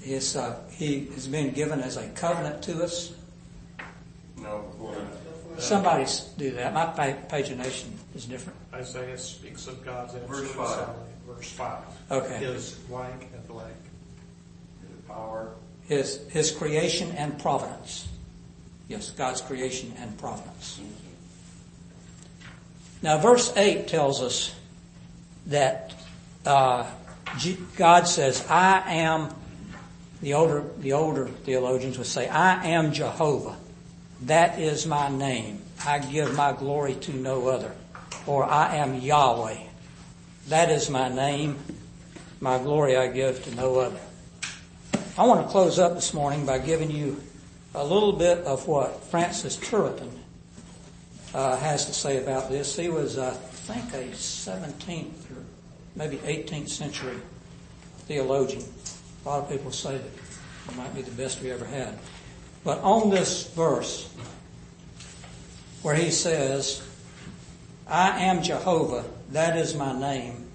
is, 0.05 0.35
uh, 0.35 0.59
he 0.71 1.07
has 1.13 1.27
been 1.27 1.51
given 1.51 1.79
as 1.81 1.97
a 1.97 2.07
covenant 2.09 2.61
to 2.63 2.83
us. 2.83 3.13
No, 4.37 4.61
before 4.71 4.95
that. 4.95 5.20
Somebody 5.57 6.03
s- 6.03 6.29
do 6.37 6.51
that. 6.51 6.73
My 6.73 6.85
pagination 6.85 7.91
is 8.15 8.25
different. 8.25 8.57
Isaiah 8.73 9.17
speaks 9.17 9.67
of 9.67 9.83
God's 9.85 10.13
Verse 10.13 10.23
absolute 10.29 10.47
five. 10.47 10.67
sovereignty. 10.69 11.11
Verse 11.27 11.51
five. 11.51 11.83
Okay. 12.09 12.37
His 12.37 12.71
blank 12.89 13.27
and 13.33 13.47
blank. 13.47 13.73
The 14.81 15.13
power. 15.13 15.51
His, 15.87 16.21
his 16.29 16.51
creation 16.51 17.11
and 17.17 17.37
providence. 17.39 18.07
Yes, 18.87 19.09
God's 19.11 19.41
creation 19.41 19.93
and 19.99 20.17
providence. 20.17 20.79
Now, 23.01 23.17
verse 23.17 23.51
8 23.55 23.87
tells 23.87 24.21
us 24.21 24.53
that 25.47 25.93
uh, 26.45 26.85
God 27.77 28.07
says, 28.07 28.45
I 28.47 28.83
am, 28.95 29.33
the 30.21 30.33
older, 30.35 30.63
the 30.79 30.93
older 30.93 31.27
theologians 31.27 31.97
would 31.97 32.07
say, 32.07 32.27
I 32.27 32.67
am 32.67 32.91
Jehovah. 32.91 33.55
That 34.23 34.59
is 34.59 34.85
my 34.85 35.09
name. 35.09 35.61
I 35.85 35.97
give 35.97 36.35
my 36.35 36.53
glory 36.53 36.93
to 36.95 37.13
no 37.13 37.47
other. 37.47 37.71
Or 38.27 38.43
I 38.45 38.75
am 38.75 38.95
Yahweh. 38.95 39.57
That 40.49 40.69
is 40.69 40.89
my 40.89 41.09
name. 41.09 41.57
My 42.39 42.59
glory 42.59 42.97
I 42.97 43.07
give 43.07 43.43
to 43.45 43.55
no 43.55 43.79
other. 43.79 43.99
I 45.17 45.25
want 45.25 45.45
to 45.45 45.51
close 45.51 45.79
up 45.79 45.95
this 45.95 46.13
morning 46.13 46.45
by 46.45 46.59
giving 46.59 46.91
you 46.91 47.19
a 47.73 47.83
little 47.83 48.13
bit 48.13 48.39
of 48.39 48.67
what 48.67 49.03
Francis 49.05 49.57
Turretin 49.57 50.11
uh, 51.33 51.57
has 51.57 51.85
to 51.85 51.93
say 51.93 52.21
about 52.21 52.49
this. 52.49 52.75
He 52.75 52.89
was, 52.89 53.17
uh, 53.17 53.29
I 53.29 53.73
think, 53.73 53.93
a 53.93 54.07
17th 54.09 55.31
or 55.31 55.43
maybe 55.95 56.17
18th 56.17 56.69
century 56.69 57.17
theologian. 58.07 58.63
A 59.25 59.29
lot 59.29 59.43
of 59.43 59.49
people 59.49 59.71
say 59.71 59.97
that 59.97 60.05
it 60.69 60.77
might 60.77 60.93
be 60.93 61.01
the 61.01 61.11
best 61.11 61.41
we 61.41 61.51
ever 61.51 61.65
had. 61.65 61.97
But 62.63 62.79
on 62.81 63.09
this 63.09 63.47
verse, 63.47 64.07
where 65.81 65.95
he 65.95 66.11
says, 66.11 66.81
I 67.87 68.25
am 68.25 68.43
Jehovah, 68.43 69.05
that 69.31 69.57
is 69.57 69.75
my 69.75 69.97
name, 69.97 70.47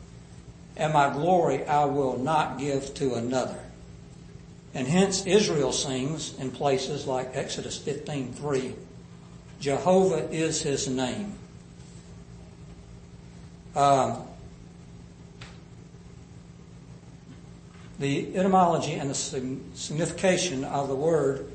and 0.77 0.93
my 0.93 1.13
glory 1.13 1.65
I 1.67 1.87
will 1.87 2.17
not 2.19 2.59
give 2.59 2.95
to 2.95 3.15
another. 3.15 3.59
And 4.75 4.87
hence 4.87 5.27
Israel 5.27 5.73
sings 5.73 6.39
in 6.39 6.51
places 6.51 7.07
like 7.07 7.31
Exodus 7.35 7.79
15:3, 7.79 8.75
Jehovah 9.59 10.31
is 10.31 10.63
his 10.63 10.87
name. 10.87 11.33
Um, 13.75 14.23
the 17.99 18.37
etymology 18.37 18.93
and 18.93 19.11
the 19.11 19.15
signification 19.15 20.65
of 20.65 20.89
the 20.89 20.95
word 20.95 21.51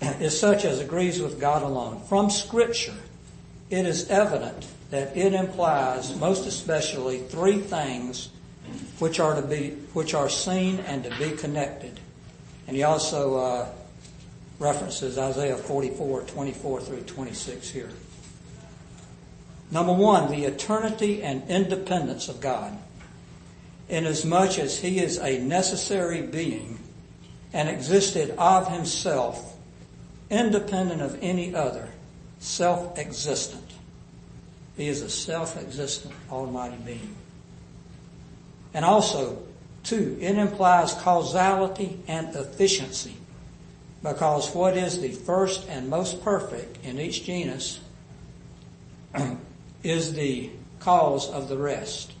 is 0.00 0.38
such 0.38 0.64
as 0.64 0.80
agrees 0.80 1.20
with 1.20 1.40
God 1.40 1.62
alone. 1.62 2.00
From 2.08 2.30
Scripture, 2.30 2.94
it 3.68 3.86
is 3.86 4.08
evident 4.08 4.66
that 4.90 5.16
it 5.16 5.34
implies 5.34 6.16
most 6.16 6.46
especially 6.46 7.18
three 7.18 7.58
things 7.58 8.30
which 8.98 9.20
are 9.20 9.34
to 9.34 9.46
be 9.46 9.70
which 9.94 10.14
are 10.14 10.28
seen 10.28 10.80
and 10.80 11.04
to 11.04 11.10
be 11.18 11.32
connected. 11.36 11.98
And 12.66 12.76
he 12.76 12.82
also 12.82 13.36
uh, 13.36 13.68
references 14.58 15.18
Isaiah 15.18 15.56
44, 15.56 16.22
24 16.22 16.80
through 16.82 17.02
26 17.02 17.68
here. 17.70 17.90
Number 19.70 19.92
one, 19.92 20.30
the 20.30 20.44
eternity 20.44 21.22
and 21.22 21.48
independence 21.48 22.28
of 22.28 22.40
God. 22.40 22.76
Inasmuch 23.88 24.58
as 24.58 24.78
he 24.78 25.00
is 25.00 25.18
a 25.18 25.38
necessary 25.38 26.22
being 26.22 26.78
and 27.52 27.68
existed 27.68 28.30
of 28.38 28.68
himself, 28.68 29.49
independent 30.30 31.02
of 31.02 31.18
any 31.20 31.54
other, 31.54 31.88
self-existent. 32.38 33.64
He 34.76 34.88
is 34.88 35.02
a 35.02 35.10
self-existent 35.10 36.14
almighty 36.30 36.76
being. 36.84 37.16
And 38.72 38.84
also, 38.84 39.42
two, 39.82 40.16
it 40.20 40.36
implies 40.36 40.94
causality 40.94 42.00
and 42.06 42.34
efficiency 42.34 43.16
because 44.02 44.54
what 44.54 44.76
is 44.76 45.00
the 45.00 45.10
first 45.10 45.68
and 45.68 45.88
most 45.88 46.22
perfect 46.24 46.84
in 46.84 46.98
each 46.98 47.24
genus 47.24 47.80
is 49.82 50.14
the 50.14 50.50
cause 50.78 51.28
of 51.28 51.48
the 51.48 51.58
rest. 51.58 52.12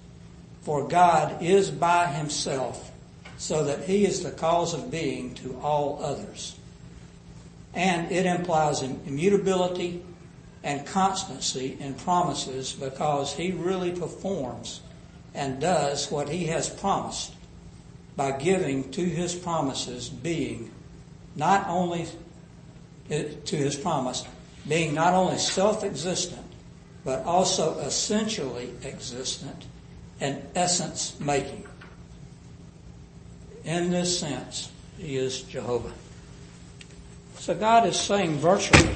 For 0.62 0.86
God 0.86 1.42
is 1.42 1.70
by 1.70 2.06
himself 2.06 2.90
so 3.38 3.64
that 3.64 3.84
he 3.84 4.04
is 4.04 4.22
the 4.22 4.30
cause 4.30 4.74
of 4.74 4.90
being 4.90 5.34
to 5.36 5.58
all 5.62 6.00
others. 6.02 6.56
And 7.74 8.10
it 8.10 8.26
implies 8.26 8.82
immutability 8.82 10.02
and 10.62 10.86
constancy 10.86 11.76
in 11.80 11.94
promises 11.94 12.72
because 12.72 13.32
he 13.32 13.52
really 13.52 13.92
performs 13.92 14.80
and 15.34 15.60
does 15.60 16.10
what 16.10 16.28
he 16.28 16.46
has 16.46 16.68
promised 16.68 17.32
by 18.16 18.32
giving 18.32 18.90
to 18.90 19.02
his 19.02 19.34
promises 19.34 20.08
being 20.08 20.70
not 21.36 21.66
only 21.68 22.06
to 23.08 23.56
his 23.56 23.76
promise, 23.76 24.24
being 24.68 24.94
not 24.94 25.14
only 25.14 25.38
self-existent, 25.38 26.44
but 27.04 27.24
also 27.24 27.78
essentially 27.78 28.72
existent 28.84 29.64
and 30.20 30.42
essence 30.54 31.18
making. 31.18 31.64
In 33.64 33.90
this 33.90 34.18
sense, 34.18 34.70
he 34.98 35.16
is 35.16 35.42
Jehovah. 35.42 35.92
So 37.40 37.54
God 37.54 37.86
is 37.86 37.98
saying 37.98 38.36
virtually 38.36 38.94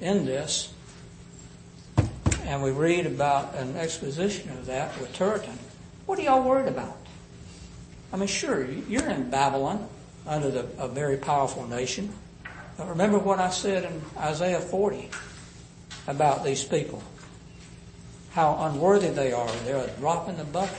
in 0.00 0.24
this, 0.24 0.72
and 2.44 2.62
we 2.62 2.70
read 2.70 3.04
about 3.04 3.54
an 3.54 3.76
exposition 3.76 4.48
of 4.48 4.64
that 4.64 4.98
with 4.98 5.12
Turretin. 5.12 5.58
What 6.06 6.18
are 6.18 6.22
y'all 6.22 6.42
worried 6.42 6.68
about? 6.68 6.96
I 8.10 8.16
mean, 8.16 8.28
sure, 8.28 8.64
you're 8.64 9.06
in 9.10 9.28
Babylon 9.28 9.86
under 10.26 10.50
the, 10.50 10.60
a 10.78 10.88
very 10.88 11.18
powerful 11.18 11.66
nation. 11.68 12.10
But 12.78 12.88
remember 12.88 13.18
what 13.18 13.38
I 13.38 13.50
said 13.50 13.84
in 13.84 14.00
Isaiah 14.16 14.62
40 14.62 15.10
about 16.06 16.44
these 16.44 16.64
people. 16.64 17.02
How 18.30 18.56
unworthy 18.70 19.10
they 19.10 19.34
are. 19.34 19.52
They're 19.66 19.84
a 19.84 19.90
drop 20.00 20.30
in 20.30 20.38
the 20.38 20.44
bucket. 20.44 20.78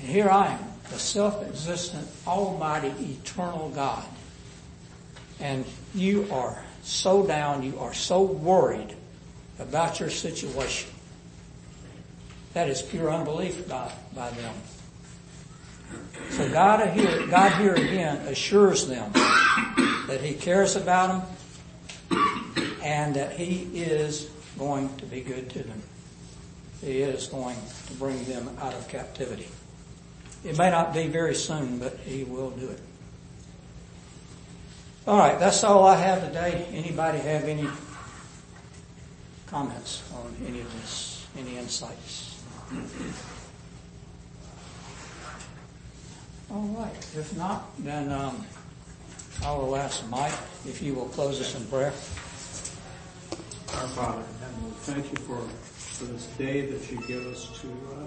And 0.00 0.08
here 0.08 0.28
I 0.28 0.48
am, 0.48 0.64
the 0.90 0.98
self-existent, 0.98 2.06
almighty, 2.26 2.92
eternal 3.00 3.70
God. 3.70 4.04
And 5.40 5.64
you 5.94 6.28
are 6.30 6.62
so 6.82 7.26
down, 7.26 7.62
you 7.62 7.78
are 7.78 7.94
so 7.94 8.22
worried 8.22 8.94
about 9.58 10.00
your 10.00 10.10
situation. 10.10 10.90
That 12.52 12.68
is 12.68 12.82
pure 12.82 13.10
unbelief 13.10 13.68
by, 13.68 13.90
by 14.14 14.30
them. 14.30 14.54
So 16.30 16.48
God 16.50 16.88
here, 16.90 17.26
God 17.26 17.52
here 17.60 17.74
again 17.74 18.16
assures 18.26 18.86
them 18.86 19.12
that 19.12 20.20
He 20.22 20.34
cares 20.34 20.76
about 20.76 21.26
them 22.10 22.20
and 22.82 23.14
that 23.16 23.32
He 23.32 23.68
is 23.74 24.30
going 24.58 24.94
to 24.96 25.06
be 25.06 25.20
good 25.20 25.50
to 25.50 25.62
them. 25.62 25.82
He 26.80 27.00
is 27.00 27.28
going 27.28 27.56
to 27.86 27.94
bring 27.94 28.24
them 28.24 28.50
out 28.60 28.74
of 28.74 28.86
captivity. 28.88 29.48
It 30.44 30.58
may 30.58 30.70
not 30.70 30.92
be 30.92 31.06
very 31.06 31.34
soon, 31.34 31.78
but 31.78 31.96
He 32.04 32.24
will 32.24 32.50
do 32.50 32.68
it. 32.68 32.80
All 35.06 35.18
right, 35.18 35.38
that's 35.38 35.62
all 35.64 35.86
I 35.86 35.96
have 35.96 36.24
today. 36.26 36.66
Anybody 36.72 37.18
have 37.18 37.44
any 37.44 37.68
comments 39.46 40.02
on 40.14 40.34
any 40.46 40.60
of 40.60 40.80
this? 40.80 41.26
Any 41.36 41.58
insights? 41.58 42.40
All 46.50 46.62
right. 46.78 46.96
If 47.16 47.36
not, 47.36 47.66
then 47.84 48.10
um, 48.12 48.46
I 49.44 49.52
will 49.52 49.76
ask 49.76 50.08
Mike 50.08 50.32
if 50.66 50.80
you 50.80 50.94
will 50.94 51.08
close 51.08 51.38
us 51.40 51.54
in 51.54 51.66
prayer. 51.66 51.92
Our 53.74 53.88
Father 53.88 54.22
thank 54.84 55.10
you 55.10 55.16
for, 55.24 55.38
for 55.38 56.04
this 56.04 56.26
day 56.38 56.66
that 56.66 56.90
you 56.90 56.98
give 57.06 57.26
us 57.26 57.60
to 57.60 57.68
uh, 57.68 58.06